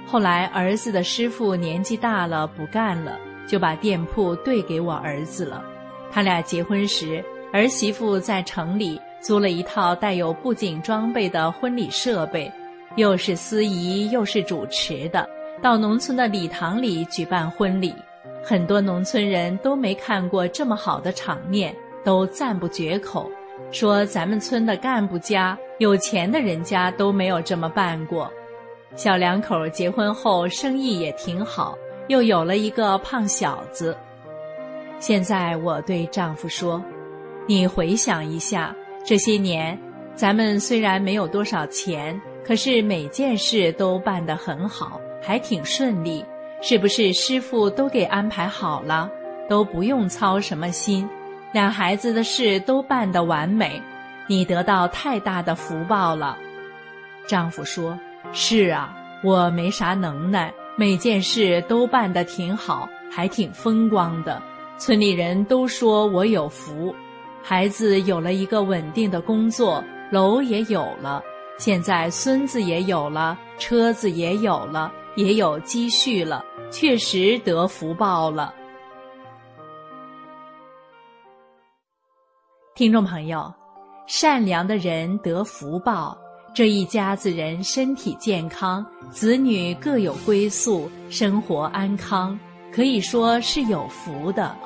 [0.07, 5.65] 后来儿子的师傅年纪大了不干了，就把店铺兑给我儿子了。
[6.11, 12.51] 他俩结婚时，儿媳妇在城里租了一套带有布景装备的婚礼设备，
[12.97, 15.29] 又是司仪又是主持的，
[15.63, 17.95] 到农村的礼堂里举办婚礼。
[18.43, 21.75] 很多农村人都没看过这么好的场面。
[22.05, 23.29] 都赞不绝口，
[23.73, 28.31] 说咱们村的干部家、有钱的人家都没有这么办过。
[28.95, 31.77] 小两口结婚后，生意也挺好，
[32.09, 33.97] 又有了一个胖小子。
[34.99, 36.83] 现在我对丈夫说
[37.47, 39.79] ：“你回想一下，这些年，
[40.15, 46.25] 咱们虽然没有多少钱，可是每件事都办得很好，还挺顺利。
[46.63, 49.11] 是不是师傅都给安排好了，
[49.49, 51.09] 都不用操什么心？”
[51.53, 53.81] 俩孩子的事都办得完美，
[54.27, 56.37] 你得到太大的福报了。
[57.27, 57.99] 丈夫说
[58.33, 64.43] ：“是啊，我没啥能耐，每件事都办得挺好，还挺风光的。
[64.77, 66.95] 村里人都说我有福，
[67.43, 71.23] 孩子有了一个稳定的工作，楼也有了，
[71.57, 78.53] 现在孙子也有了，车子也有了，也有积蓄了，确实得福报了。”
[82.77, 83.51] 听众朋友，
[84.07, 86.15] 善良的人得福报，
[86.57, 92.41] 这一家子人身体健康，子女各有归宿，生活安康，
[92.73, 94.57] 可以说是有福的。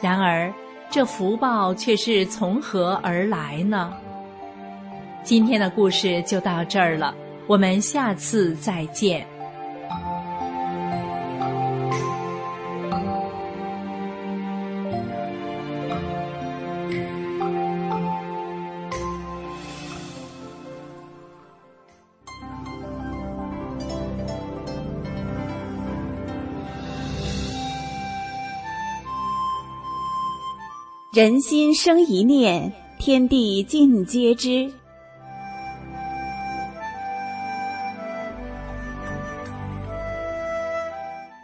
[0.00, 0.54] 然而，
[0.88, 3.92] 这福报却是从何而来呢？
[5.24, 7.12] 今天的故事就到这儿了，
[7.48, 9.26] 我们下次再见。
[31.14, 34.68] 人心生一念，天地尽皆知。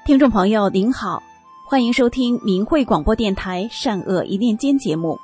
[0.05, 1.23] 听众朋友您好，
[1.69, 5.17] 欢迎收听明慧广播电台《善恶一念间》节目。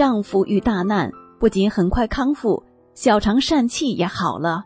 [0.00, 4.64] 丈夫遇大难，不仅很快康复，小肠疝气也好了。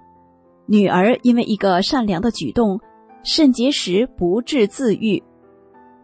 [0.64, 2.79] 女儿因为一个善良的举动，
[3.25, 5.20] 肾结石不治自愈。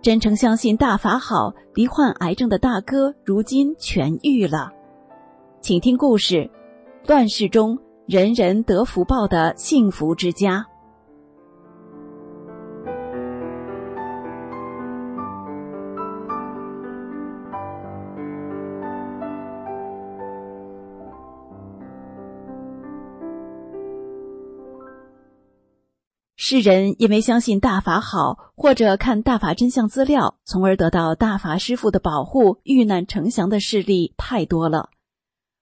[0.02, 4.72] 真诚相信大法好，罹患癌症的大哥如今痊愈了。
[5.60, 6.50] 请听故事：
[7.06, 10.66] 乱世中人人得福报的幸福之家。
[26.50, 34.90] 世人因为相信大法好，或者看大法真相资料，从而得到大法师父的保护、遇难成祥的事例太多了。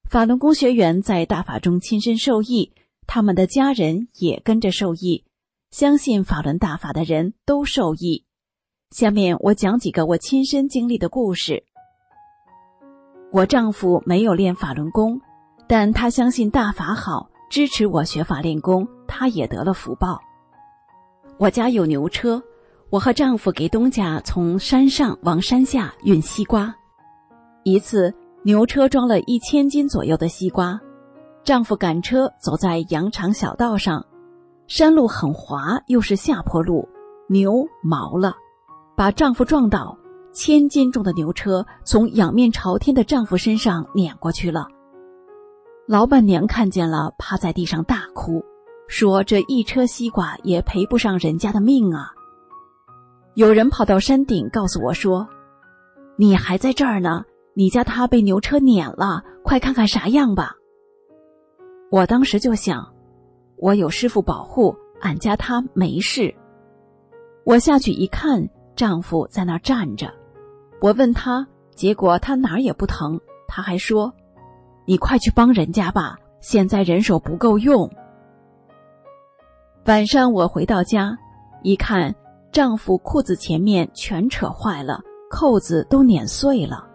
[0.08, 2.72] 法轮功学员在大法中亲身受益，
[3.06, 5.26] 他们的家人也跟着受益。
[5.70, 8.24] 相信法轮大法的人都受益。
[8.88, 11.64] 下面我讲几个我亲身经历的故事。
[13.30, 15.20] 我丈夫没有练法轮功，
[15.68, 20.18] 但他相信大法好，支持我学法练功，他也得了福报。
[21.38, 22.42] 我家有牛车，
[22.90, 26.74] 我和丈夫给东家从山上往山下运西瓜。
[27.62, 28.12] 一次，
[28.42, 30.80] 牛车装了一千斤左右的西瓜，
[31.44, 34.04] 丈夫赶车走在羊肠小道上，
[34.66, 36.88] 山路很滑，又是下坡路，
[37.28, 38.34] 牛毛了，
[38.96, 39.96] 把丈夫撞倒，
[40.32, 44.66] 千斤重的牛车从仰面朝天的丈夫身上碾过去了。
[45.86, 48.44] 老板娘看见了，趴在地上大哭，
[48.88, 52.10] 说：“这一车西瓜也赔不上人家的命啊！”
[53.34, 55.28] 有人跑到山顶告诉我说
[56.16, 57.24] ：“你还在这儿呢，
[57.54, 60.56] 你家他被牛车碾了，快看看啥样吧。”
[61.92, 62.92] 我当时就想，
[63.56, 66.34] 我有师傅保护，俺家他没事。
[67.44, 70.12] 我下去一看，丈夫在那儿站着。
[70.80, 73.20] 我问他，结果他哪儿也不疼。
[73.46, 74.12] 他还说
[74.86, 77.90] ：“你快去帮人家吧，现在人手不够用。”
[79.88, 81.16] 晚上我回到家，
[81.62, 82.14] 一看，
[82.52, 86.86] 丈夫裤子前面全扯坏了，扣子都碾碎了。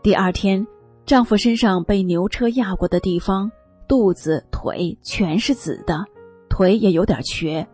[0.00, 0.64] 第二天，
[1.04, 3.50] 丈夫身上被牛车压过的地方，
[3.88, 6.04] 肚子、腿全是紫的，
[6.48, 7.66] 腿也有点瘸。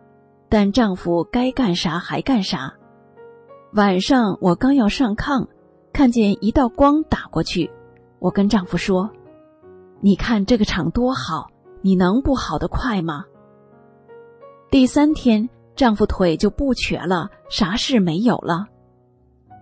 [0.49, 2.73] 但丈夫该干啥还干啥。
[3.73, 5.49] 晚上我刚要上炕，
[5.93, 7.69] 看见一道光打过去，
[8.17, 9.07] 我跟丈夫说
[10.01, 11.45] ：“你看这个场多好，
[11.83, 13.25] 你能不好的快吗？”
[14.71, 18.65] 第三天，丈夫腿就不瘸了，啥事没有了。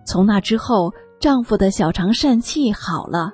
[0.06, 3.32] 从那之后，丈夫的小肠疝气好了，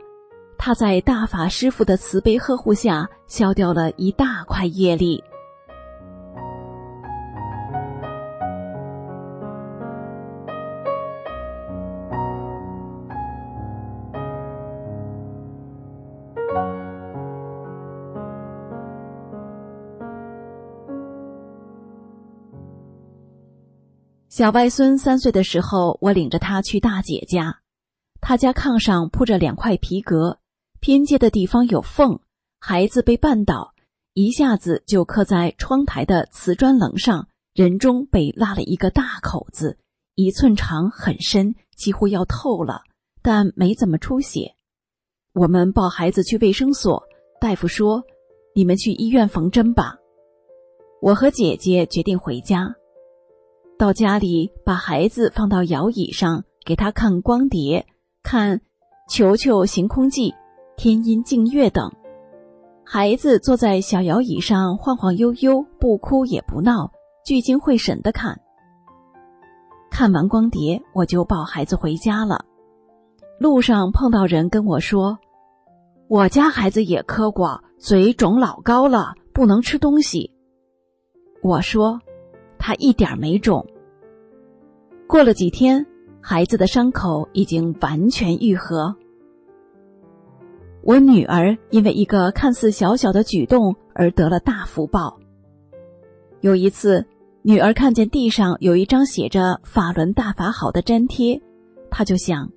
[0.57, 5.23] 他在大法师傅的慈悲呵护下，消掉了一大块业力。
[24.37, 27.61] 小外孙三岁的时候，我领着他去大姐家。
[28.21, 30.41] 他家炕上铺着两块皮革，
[30.79, 32.21] 拼接的地方有缝，
[32.61, 33.73] 孩子被绊倒，
[34.13, 39.79] 一下子就磕在窗台的瓷砖棱上，人中被拉了一个大口子，
[40.17, 42.83] 一寸长，很深，几乎要透了，
[43.23, 44.55] 但没怎么出血。
[45.33, 47.03] 我们抱孩子去卫生所，
[47.41, 48.05] 大夫说
[48.55, 49.97] ：“你们去医院缝针吧。”
[51.01, 52.77] 我和姐姐决定回家。
[53.79, 57.87] 到家里，把孩子放到摇椅上，给他看光碟，
[58.23, 58.59] 看
[59.11, 60.31] 《球球行空记》
[60.79, 61.93] 《天音净月》等。
[62.85, 66.91] 孩子坐在小摇椅上，晃晃悠悠，不哭也不闹，
[67.27, 68.41] 聚精会神的看。
[69.91, 72.47] 看完光碟，我就抱孩子回家了。
[73.39, 75.19] 路上碰到人跟我说
[76.09, 80.33] ：“我家孩子也磕过，嘴肿老高了，不能吃东西。”
[81.45, 82.01] 我说。
[82.67, 83.65] 他一点没肿。
[85.07, 85.87] 过了几天，
[86.21, 88.97] 孩子的伤口已经完全愈合。
[90.83, 95.17] 我女儿因为一个看似小小的举动而得了大福报。
[96.41, 97.07] 有一次，
[97.43, 101.41] 女儿看见地上有一张写着“法轮大法好”的粘贴，
[101.89, 102.51] 她就想，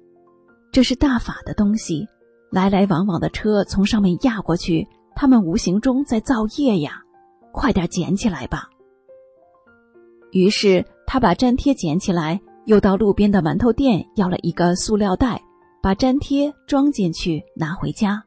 [0.71, 2.07] 这是大法的东西，
[2.49, 7.03] 来来往往的车从上面压过去，他们无形中在造业呀，
[7.51, 8.69] 快点捡起来吧。
[10.31, 15.41] 于是他把粘贴捡起来，又到路边的馒头店要了一个塑料袋，
[15.81, 18.23] 把粘贴装进去拿回家。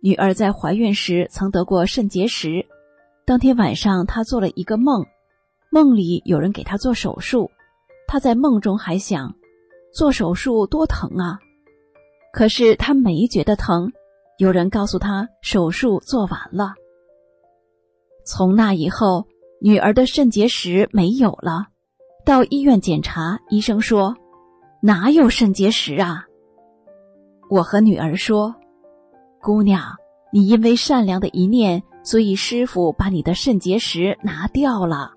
[0.00, 2.64] 女儿在怀孕时曾得过肾结石，
[3.26, 5.04] 当天晚上她做了一个梦，
[5.72, 7.50] 梦里有人给她做手术，
[8.06, 9.34] 她在梦中还想，
[9.92, 11.38] 做手术多疼啊，
[12.32, 13.92] 可是她没觉得疼，
[14.38, 16.74] 有人告诉她手术做完了。
[18.24, 19.26] 从那以后。
[19.62, 21.66] 女儿的肾结石没有了，
[22.24, 24.16] 到医院检查，医生说
[24.82, 26.24] 哪有肾结石啊？
[27.50, 28.54] 我和女儿说
[29.42, 29.82] ：“姑娘，
[30.32, 35.12] 你因为善良的一念，所以师傅把你的肾结石拿掉了。”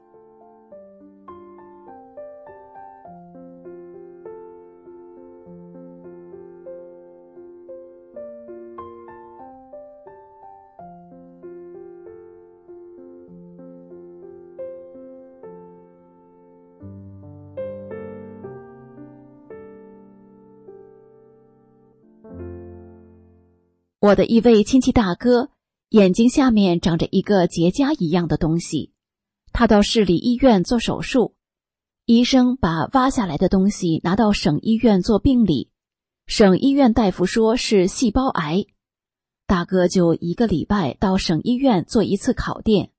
[24.04, 25.50] 我的一位亲戚大哥，
[25.88, 28.92] 眼睛下面长着一个结痂一样的东西，
[29.54, 31.36] 他到市里医院做手术，
[32.06, 35.70] 医生把挖下来的东西拿到省医院做病理，
[36.28, 38.66] 省医院大夫说是细胞癌，
[39.48, 42.92] 大哥就一个礼拜到省医院做一次烤电，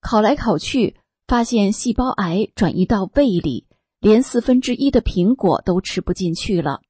[0.00, 0.94] 烤来烤去，
[1.26, 3.66] 发现细胞癌转移到胃里，
[3.98, 6.80] 连四分之一的苹果都吃不进去了，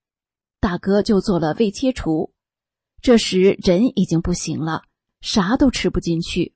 [0.61, 2.32] 大哥就做了胃切除。
[3.03, 4.83] 这时人已经不行了，
[5.21, 6.55] 啥都吃不进去。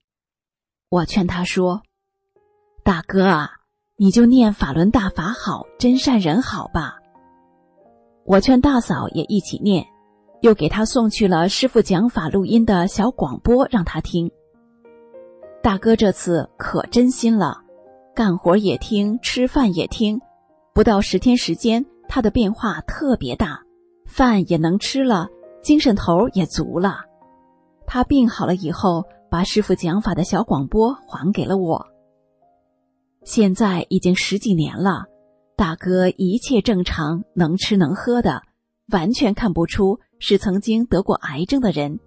[0.89, 1.83] 我劝他说
[2.85, 3.51] ：“大哥啊，
[3.97, 7.01] 你就念法轮大法好，真善人好吧，
[8.25, 9.85] 我劝大嫂也一起念，
[10.41, 14.31] 又给他送去了师傅讲法录音的小广播，让他听。
[15.65, 17.65] 大哥这次可真心了，
[18.15, 20.21] 干活也听，吃饭也听，
[20.73, 23.65] 不到十天时间，他的变化特别大，
[24.07, 25.29] 饭也能吃了，
[25.67, 27.01] 精神头也足了。
[27.89, 31.85] 他病好了以后，把师傅讲法的小广播还给了我。
[33.25, 35.07] 现在已经十几年了，
[35.57, 38.43] 大哥一切正常，能吃能喝的，
[38.93, 41.99] 完全看不出是曾经得过癌症的人。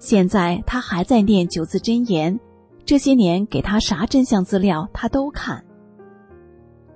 [0.00, 2.36] 现在他还在念九字真言。
[2.84, 5.64] 这些年给他啥真相资料，他都看。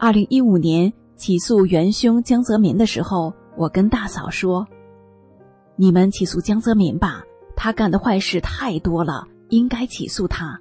[0.00, 4.66] 二零一五年起诉元凶江泽民的时候，我跟大嫂说
[5.76, 7.22] ：“你们起诉江泽民吧，
[7.54, 10.60] 他干的坏事太多了，应该起诉他。”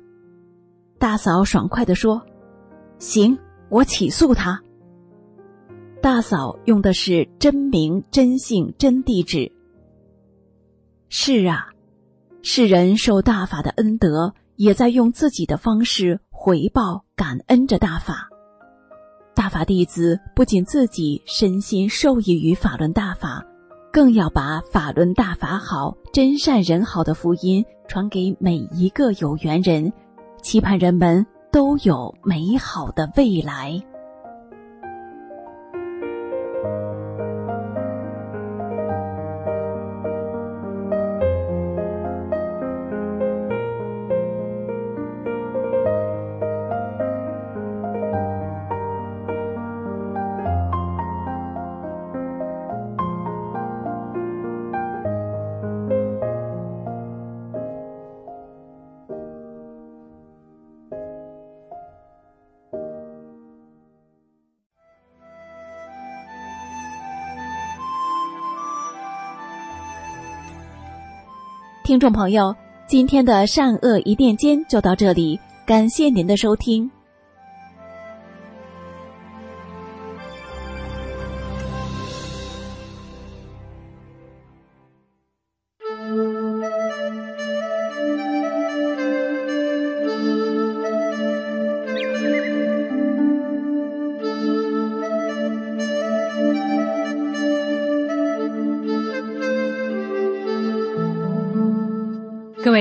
[1.00, 2.22] 大嫂爽快的说
[3.00, 3.38] ：“行，
[3.70, 4.62] 我起诉他。”
[6.02, 9.52] 大嫂用的是真名、真姓、真地址。
[11.10, 11.70] 是啊，
[12.42, 14.34] 世人受大法的恩德。
[14.58, 18.30] 也在用自己的方式回报、感恩着大法。
[19.34, 23.46] 大法弟子不仅自己身心受益于法轮大法，
[23.96, 29.94] 更要把法轮大法好、真善人好的福音传给每一个有缘人，
[30.42, 33.82] 期盼人们都有美好的未来。
[71.96, 72.54] 听众朋友，
[72.88, 76.92] 今天的善恶一念间就到这里，感谢您的收听。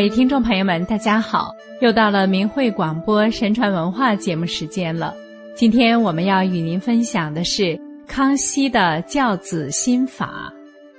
[0.08, 1.54] 听众朋友们，大家好！
[1.80, 5.14] 又到了明慧广播神传文化节目时间了。
[5.54, 10.52] 今天我们要与您分享的是康熙的教子心法，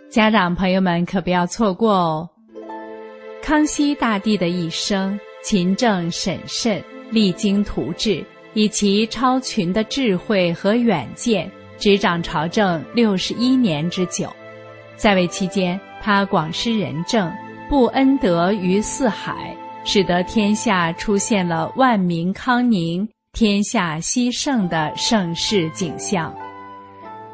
[0.10, 2.30] 家长朋友们可不要错过哦。
[3.42, 14.28] 康熙大帝的一生勤政审慎，励精图治，以其超群的智慧和远见，执掌朝政六十一年之久。
[14.96, 17.32] 在位期间，他广施仁政。
[17.68, 26.32] 布恩德于四海，使得天下出现了万民康宁、天下熙盛的盛世景象。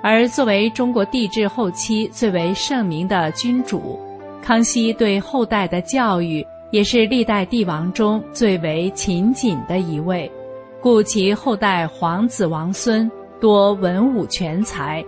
[0.02, 4.00] 而作为中国帝制后期最为盛名的君主，
[4.42, 10.32] 康熙对后代的教育也是历代帝王中最为勤谨的一位，
[10.82, 13.12] 故其后代皇子王孙
[13.42, 15.04] 多文武全才。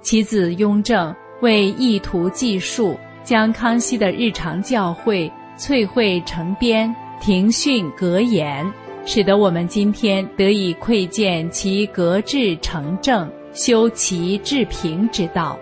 [0.00, 2.96] 其子雍正为意图计数。
[3.24, 8.66] 将康熙的日常教诲萃绘成编，庭训格言，
[9.04, 15.56] 使得我们今天得以窥见其格致成正、修齐治平之道，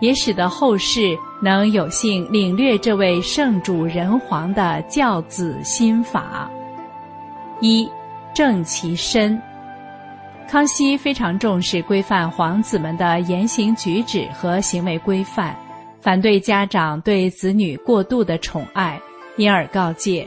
[0.00, 6.48] 也使得后世能有幸领略这位圣主人皇的教子心法。
[7.60, 7.88] 一
[8.34, 9.40] 正其身，
[10.48, 15.56] 康熙非常重视规范皇子们的言行举止和行为规范。
[16.02, 19.00] 反对家长对子女过度的宠爱，
[19.36, 20.26] 因而告诫：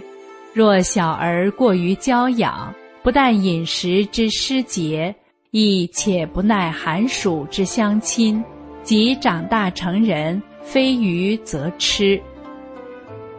[0.54, 2.74] 若小儿过于娇养，
[3.04, 5.14] 不但饮食之失节，
[5.52, 8.42] 亦且不耐寒暑之相亲，
[8.84, 12.18] 即长大成人，非鱼则吃。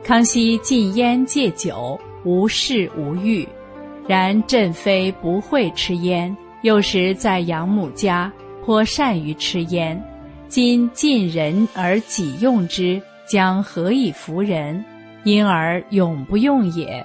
[0.04, 3.48] 康熙禁烟戒酒，无事无欲，
[4.06, 8.30] 然朕妃不会吃烟，幼时在养母家，
[8.62, 9.98] 颇善于吃烟。
[10.48, 14.84] 今尽人而己用之，将何以服人？
[15.24, 17.04] 因而永不用也。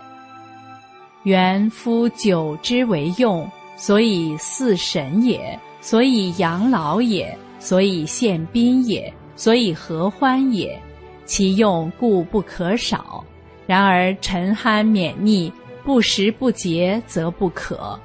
[1.24, 10.80] 原夫久之为用，所以祀神也，所以养老也，所以献宾也，所以合欢也。
[11.26, 13.24] 其用故不可少。
[13.66, 15.52] 然而沉酣免逆，
[15.84, 18.00] 不食不节，则不可。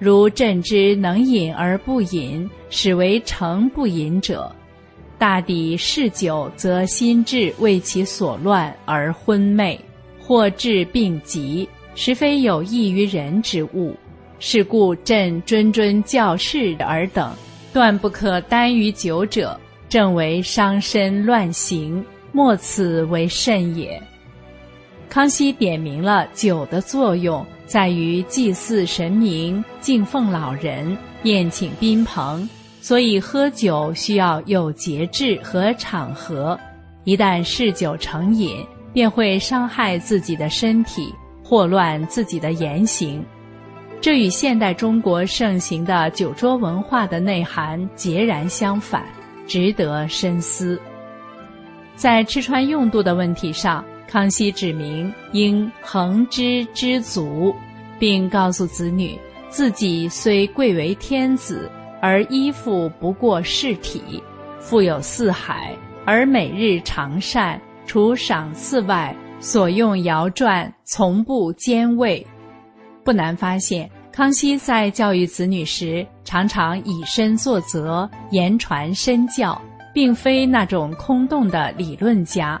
[0.00, 4.50] 如朕之能饮而不饮，始为诚不饮者。
[5.24, 9.80] 大抵嗜酒，则心智为其所乱而昏昧，
[10.20, 13.96] 或致病疾，实非有益于人之物。
[14.38, 17.32] 是故朕谆谆教示尔等，
[17.72, 19.58] 断不可耽于酒者，
[19.88, 23.98] 正为伤身乱行，莫此为甚也。
[25.08, 32.46] 康熙点明了酒的作用，在于祭祀神明、敬奉老人、宴请宾朋。
[32.84, 36.60] 所以喝酒需要有节制和场合，
[37.04, 38.62] 一旦嗜酒成瘾，
[38.92, 41.10] 便会伤害自己的身体，
[41.42, 43.24] 祸乱自己的言行。
[44.02, 49.02] 这与现代中国盛行的酒桌文化的内涵截然相反，
[49.46, 50.78] 值得深思。
[51.96, 57.54] 在吃穿用度的问题上，康熙指明应恒之知足，
[57.98, 59.18] 并告诉子女，
[59.48, 61.66] 自己虽贵为天子。
[62.06, 64.22] 而衣服不过饰体，
[64.58, 65.74] 富有四海，
[66.04, 72.22] 而每日常善，除赏赐外，所用肴馔从不兼味。
[73.02, 79.58] 不难发现，康熙在教育子女时，常常以身作则，言传身教，
[79.94, 82.60] 并非那种空洞的理论家。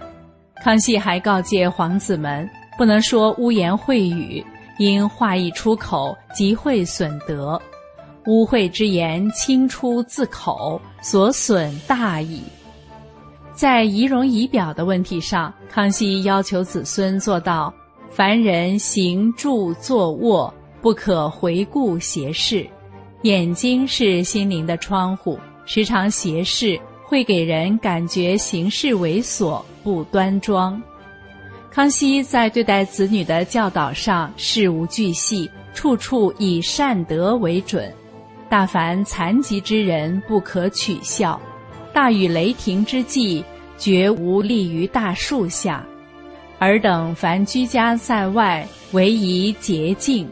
[0.62, 4.42] 康熙还告诫皇子们，不能说污言秽语，
[4.78, 7.60] 因话一出口，即会损德。
[8.26, 12.42] 污秽之言轻出自口，所损大矣。
[13.52, 17.72] 在仪容仪表的问题上，康熙要求子孙做到：
[18.10, 22.66] 凡人行住坐卧，不可回顾斜视。
[23.22, 30.82] 眼睛是心灵的窗户，时常斜视会给人感觉行事猥琐不端庄。
[31.70, 37.92] 康熙在对待子女的教导上，事无巨细，处处以善德为准。
[38.48, 41.40] 大凡残疾之人不可取笑，
[41.92, 43.44] 大雨雷霆之际
[43.76, 45.84] 绝无立于大树下。
[46.60, 50.28] 尔等凡居家在外，唯宜洁净。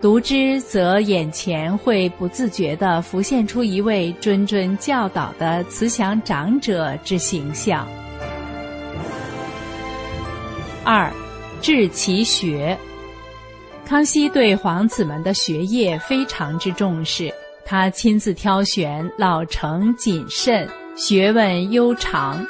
[0.00, 7.88] 读之则眼前会不自觉地浮现出一位谆谆教导的慈祥长者之形象。
[10.84, 11.10] 二，
[11.60, 12.78] 治其学。
[13.88, 17.32] 康熙对皇子们的学业非常之重视，
[17.64, 22.46] 他亲自挑选老成谨慎、学问悠长，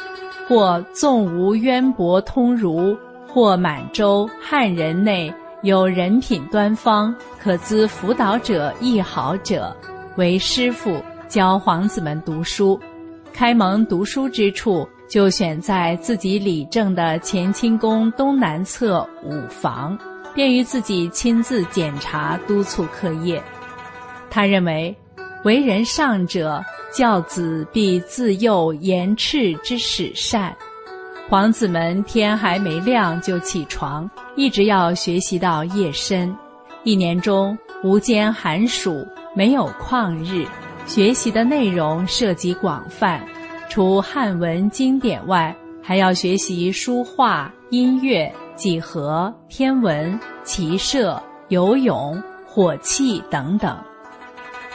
[0.49, 5.33] 或纵无渊博通儒，或满洲汉人内
[5.63, 9.73] 有人品端方、可资辅导者亦好者，
[10.17, 12.77] 为师傅教皇子们读书。
[13.33, 19.97] 开蒙读书之处，就选在自己理政的乾清宫东南侧五房。
[20.39, 23.43] 便于自己亲自检查督促课业。
[24.31, 24.97] 他认为，
[25.43, 26.65] 为人上者，
[26.95, 30.57] 教子必自幼言斥之始善。
[31.29, 36.33] 皇子们天还没亮就起床，一直要学习到夜深。
[36.85, 40.47] 一年中无间寒暑，没有旷日，
[40.87, 43.21] 学习的内容涉及广泛，
[43.69, 48.33] 除汉文经典外，还要学习书画、音乐。
[48.59, 53.79] 几何、天文、骑射、游泳、火器等等。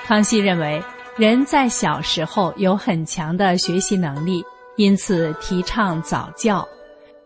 [0.05, 0.81] 康熙认为，
[1.17, 4.41] 人在小时候有很强的学习能力，
[4.77, 6.65] 因此提倡早教；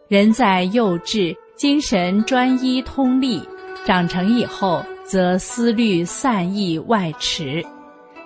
[0.08, 3.40] 人在幼稚，精神专一通利；
[3.86, 7.64] 长成以后，则思虑散逸外驰，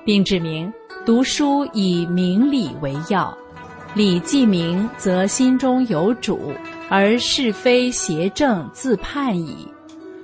[0.05, 0.71] 并指明
[1.05, 3.37] 读书以明理为要，
[3.93, 6.53] 理既明，则心中有主。
[6.93, 9.65] 而是非邪正自判矣。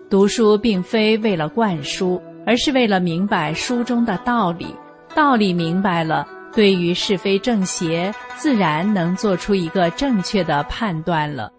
[0.09, 4.67] 读书并非为了灌输，而是为了明白书中的道理。
[5.15, 11.49] 道理明白了，对于是非正邪，自然能做出一个正确的判断了。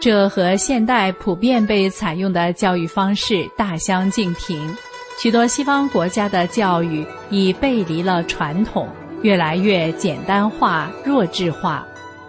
[0.00, 4.72] 这和现代普遍被采用的教育方式大相径庭。
[5.20, 8.88] 许多西方国家的教育已背离了传统，
[9.22, 11.84] 越来越简单化、弱智化。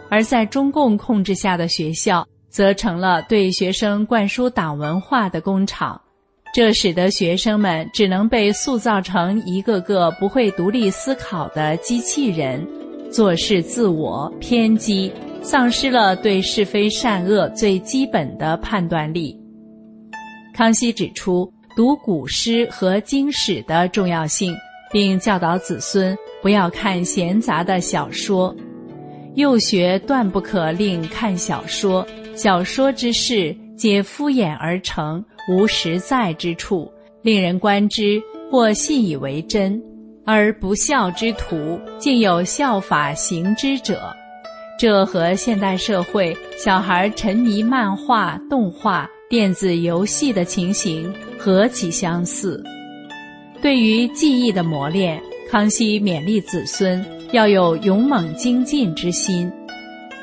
[0.09, 6.01] 而在中共控制下的学校，则成了对学生灌输党文化的工厂，
[6.53, 12.67] 这使得学生们只能被塑造成一个个不会独立思考的机器人，
[13.11, 15.11] 做事自我偏激，
[15.43, 19.39] 丧失了对是非善恶最基本的判断力。
[20.55, 24.53] 康熙指出读古诗和经史的重要性，
[24.91, 28.53] 并教导子孙不要看闲杂的小说。
[29.35, 32.05] 幼学断不可令看小说，
[32.35, 38.21] 小说之事皆敷衍而成，无实在之处，令人观之
[38.51, 39.79] 或信以为真；
[40.25, 44.13] 而不孝之徒竟有效法行之者，
[44.77, 52.61] 这和现代社会小孩沉迷漫画、动画、电子游戏的情形何其相似！
[53.61, 59.51] 对于记忆的磨练，康熙勉励子孙要有勇猛精进之心。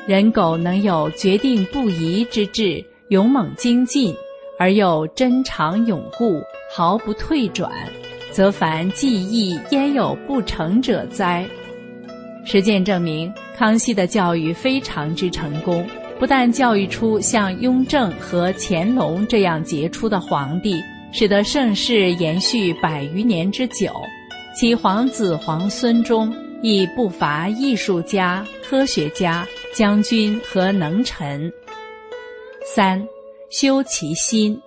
[0.05, 4.13] 人狗能有决定不移之志，勇猛精进，
[4.59, 6.41] 而又真常永固，
[6.73, 7.71] 毫不退转。
[8.31, 11.45] 则凡技艺焉有不成者哉？
[12.45, 15.85] 实践证明，康熙的教育非常之成功，
[16.19, 20.75] 不但教育出像雍正和乾隆这样杰出的皇帝，
[21.11, 23.91] 使得盛世延续百余年之久；
[24.55, 31.51] 其皇子皇孙中亦不乏艺术家、科学家、将军和能臣。
[32.75, 33.01] 三，
[33.49, 34.59] 修其心。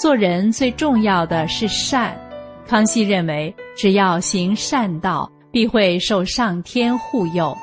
[0.00, 2.18] 做人最重要的是善。
[2.66, 7.56] 康熙认为，只要行善道，必会受上天护佑。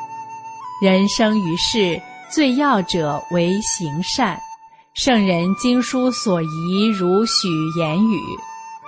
[0.81, 4.37] 人生于世，最要者为行善。
[4.93, 7.47] 圣人经书所宜，如许
[7.77, 8.19] 言语，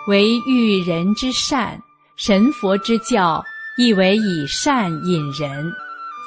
[0.08, 1.78] 为育人之善；
[2.18, 3.44] 神佛之教，
[3.78, 5.72] 亦为以善引人。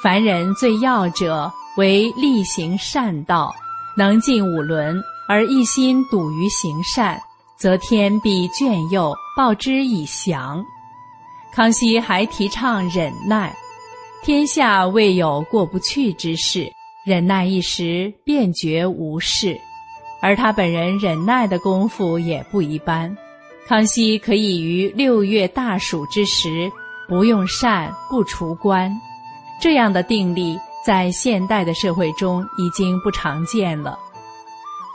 [0.03, 3.55] 凡人最要者为力行善道，
[3.97, 7.21] 能尽五伦，而一心笃于行善。
[7.59, 10.65] 则天必眷佑，报之以祥。
[11.53, 13.55] 康熙还提倡忍耐，
[14.23, 16.73] 天下未有过不去之事，
[17.05, 19.61] 忍耐一时，便觉无事。
[20.23, 23.15] 而他本人忍耐的功夫也不一般。
[23.69, 26.73] 康熙可以于六月大暑之时，
[27.11, 28.89] 不用善，不除官，
[29.61, 30.57] 这样的定力
[30.87, 33.99] 在现代的社会中已经不常见了。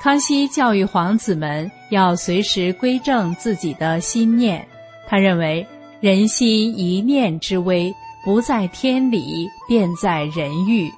[0.01, 4.66] 康熙教育皇子们要随时归正自己的心念，
[5.09, 5.68] 他认为
[5.99, 7.93] 人心一念之微，
[8.24, 10.89] 不在天理，便在人欲，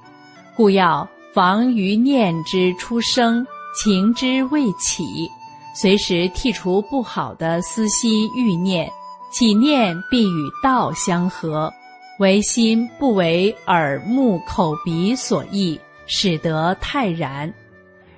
[0.54, 3.44] 故要防于念之出生，
[3.82, 5.28] 情之未起，
[5.74, 8.88] 随时剔除不好的私心欲念，
[9.30, 11.72] 起念必与道相合，
[12.18, 17.52] 唯心不为耳目口鼻所役，使得泰然。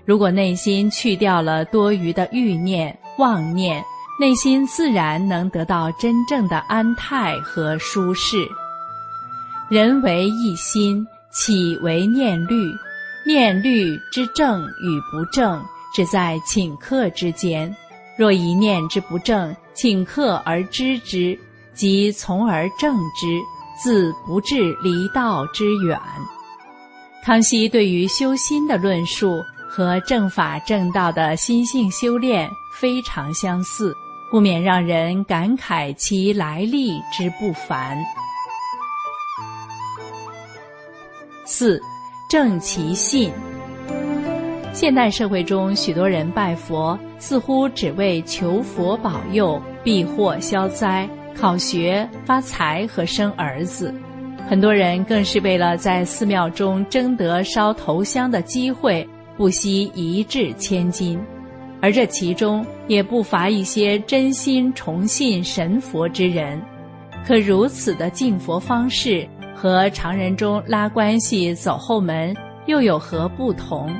[0.04, 3.84] 如果内心去掉了多余的欲念、妄念，
[4.18, 8.46] 内心自然能得到真正的安泰和舒适。
[9.68, 12.72] 人为一心，岂为念虑？
[13.26, 15.62] 念虑之正与不正，
[15.94, 17.74] 只在顷刻之间。
[18.16, 21.39] 若一念之不正，顷刻而知之，
[21.72, 23.41] 即从而正之，
[23.83, 25.99] 自不至离道之远。
[27.24, 29.43] 康熙对于修心的论述。
[29.72, 33.95] 和正法正道的心性修炼非常相似，
[34.28, 37.97] 不免让人感慨其来历之不凡。
[41.47, 41.81] 四，
[42.28, 43.33] 正其信。
[44.72, 53.95] 现代社会中，许多人拜佛似乎只为求佛保佑、避祸消灾、考学发财和生儿子，
[54.49, 59.09] 很多人更是为了在寺庙中争得烧头香的机会。
[59.37, 61.18] 不惜一掷千金，
[61.81, 66.61] 而这其中也不乏一些真心崇信神佛之人。
[67.26, 73.91] 可如此的敬佛方式，和常人中拉关系走后门又有何不同？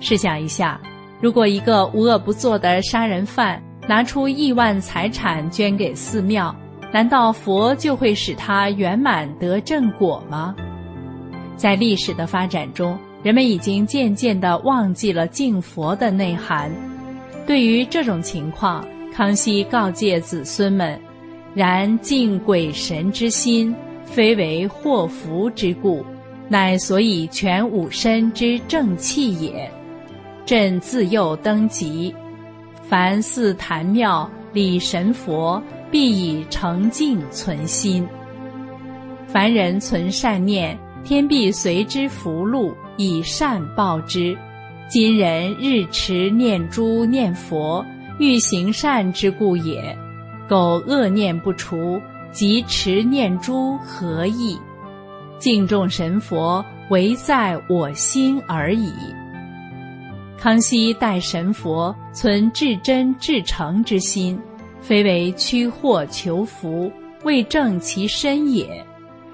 [0.00, 0.78] 试想一下，
[1.18, 6.54] 如果一个无恶不作的杀人犯拿出亿万财产捐给寺庙，
[6.92, 10.54] 难道佛就会使他圆满得正果吗？
[11.56, 12.98] 在历史的发展中。
[13.22, 16.70] 人们已经渐渐地忘记了敬佛的内涵。
[17.46, 21.00] 对于这种情况，康熙告诫子孙们
[21.56, 23.74] ：“然敬鬼神之心，
[24.04, 26.04] 非为祸福之故，
[26.50, 29.72] 乃所以全五身之正气也。
[30.44, 32.14] 朕自幼登极，
[32.88, 38.06] 凡寺坛庙礼神佛，必以诚敬存心。
[39.26, 44.38] 凡人存善念，天必随之福禄。”以善报之，
[44.88, 47.84] 今人日持念珠念佛，
[48.20, 49.98] 欲行善之故也。
[50.48, 54.56] 苟恶念不除，即持念珠何益？
[55.40, 58.92] 敬重神佛，唯在我心而已。
[60.44, 64.38] 康熙待神佛存至真至诚之心，
[64.78, 66.92] 非为驱祸求福，
[67.22, 68.68] 为正其身也。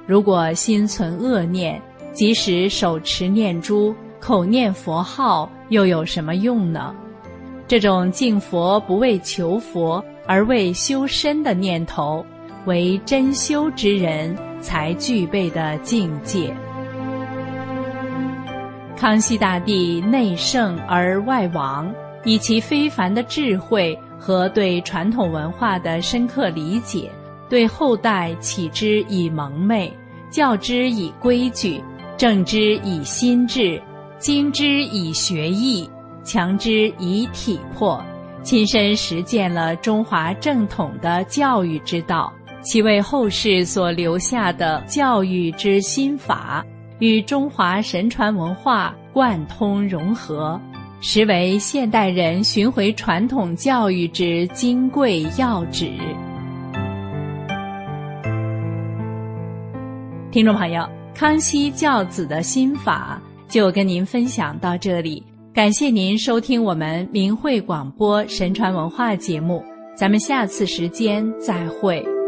[0.07, 1.83] 如果心存恶念，
[2.13, 6.95] 即使手持念珠、口念佛号，又有什么用呢？
[7.67, 12.25] 这种敬佛不为求佛而为修身的念头，
[12.67, 16.55] 为真修之人才具备的境界。
[19.01, 21.91] 康熙大帝内圣而外王，
[22.23, 27.11] 以其非凡的智慧和对传统文化的深刻理解，
[27.49, 29.91] 对后代启之以蒙昧，
[30.31, 31.83] 教之以规矩，
[32.19, 33.81] 正之以心智，
[34.19, 35.89] 精之以学艺。
[36.23, 38.05] 强之以体魄，
[38.43, 42.31] 亲身实践了中华正统的教育之道，
[42.61, 46.63] 其为后世所留下的教育之心法，
[47.01, 50.61] 与中华神传文化贯通融合，
[51.01, 55.91] 实为现代人寻回传统教育之金贵要旨。
[60.31, 65.25] 听众朋友，康熙教子的心法就跟您分享到这里。
[65.55, 69.65] 感谢您收听我们明慧广播神传文化节目，
[69.97, 72.20] 咱们下次时间再会。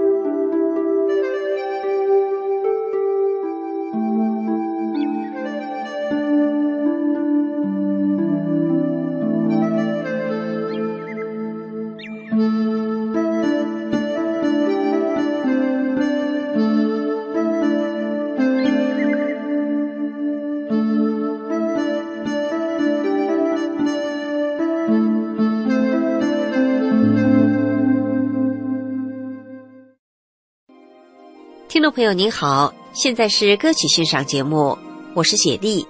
[31.73, 34.77] 听众朋友您好，现在是歌曲欣赏节目，
[35.15, 35.87] 我是雪莉。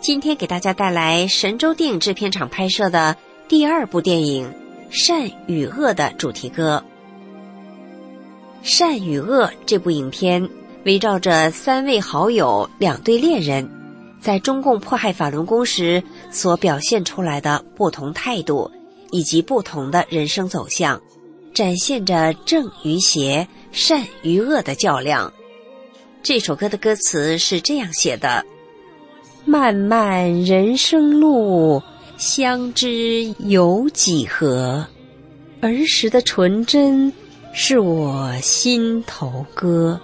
[0.00, 3.16] 今天给大家带来神州电影制片厂拍摄的
[3.48, 4.46] 第二部电影
[4.90, 6.84] 《善与恶》的主题歌。
[8.64, 10.48] 《善与恶》这部影片
[10.84, 13.68] 围绕着三位好友、两对恋人，
[14.20, 18.70] 在中共迫害法轮功时所表现出来的不同态度，
[19.10, 21.02] 以及不同的人生走向，
[21.52, 23.48] 展现着正与邪。
[23.74, 25.30] 善与恶的较量。
[26.22, 28.46] 这首歌的歌词是这样写的
[29.44, 31.82] ：“漫漫人生路，
[32.16, 34.86] 相知有几何？
[35.60, 37.12] 儿时的纯真，
[37.52, 40.00] 是我心头歌。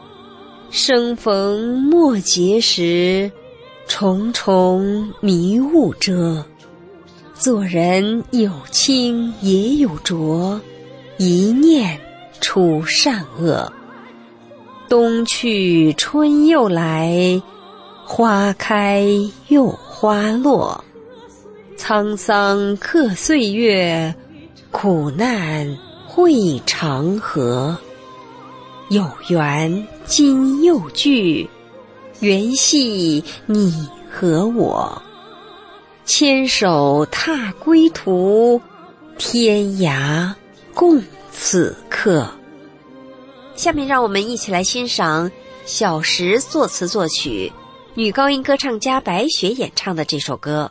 [0.72, 3.30] 生逢末节时，
[3.86, 6.44] 重重迷雾遮。
[7.34, 10.60] 做人有清也有浊，
[11.18, 11.96] 一念。”
[12.40, 13.72] 出善恶，
[14.88, 17.40] 冬去春又来，
[18.04, 19.04] 花开
[19.48, 20.84] 又花落，
[21.76, 24.14] 沧桑刻岁月，
[24.70, 27.76] 苦难会长河。
[28.88, 31.48] 有缘今又聚，
[32.18, 35.00] 缘系你和我，
[36.04, 38.60] 牵手踏归途，
[39.16, 40.34] 天涯
[40.74, 41.00] 共。
[41.30, 42.28] 此刻，
[43.56, 45.30] 下面让我们一起来欣赏
[45.64, 47.52] 小石作词作曲、
[47.94, 50.70] 女高音歌唱家白雪演唱的这首歌。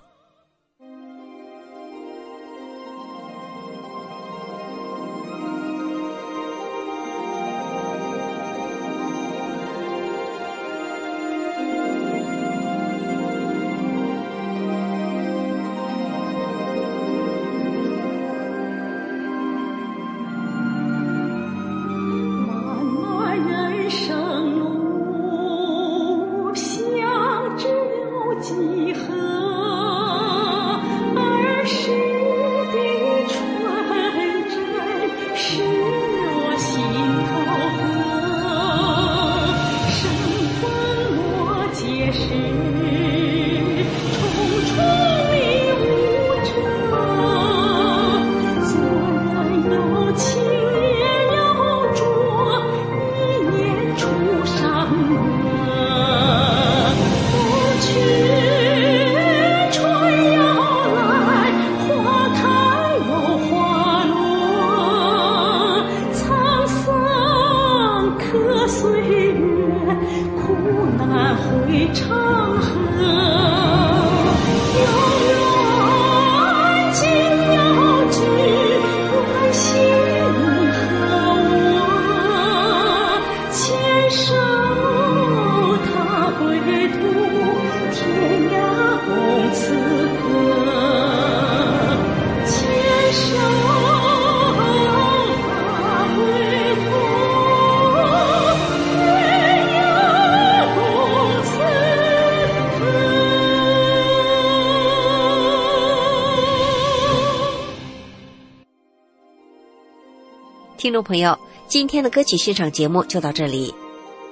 [110.89, 111.37] 听众朋友，
[111.67, 113.71] 今天的歌曲欣赏节目就到这里，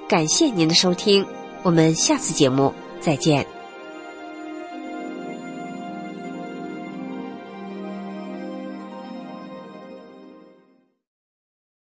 [0.08, 1.24] 感谢您的收听，
[1.62, 3.57] 我们下次节目再见。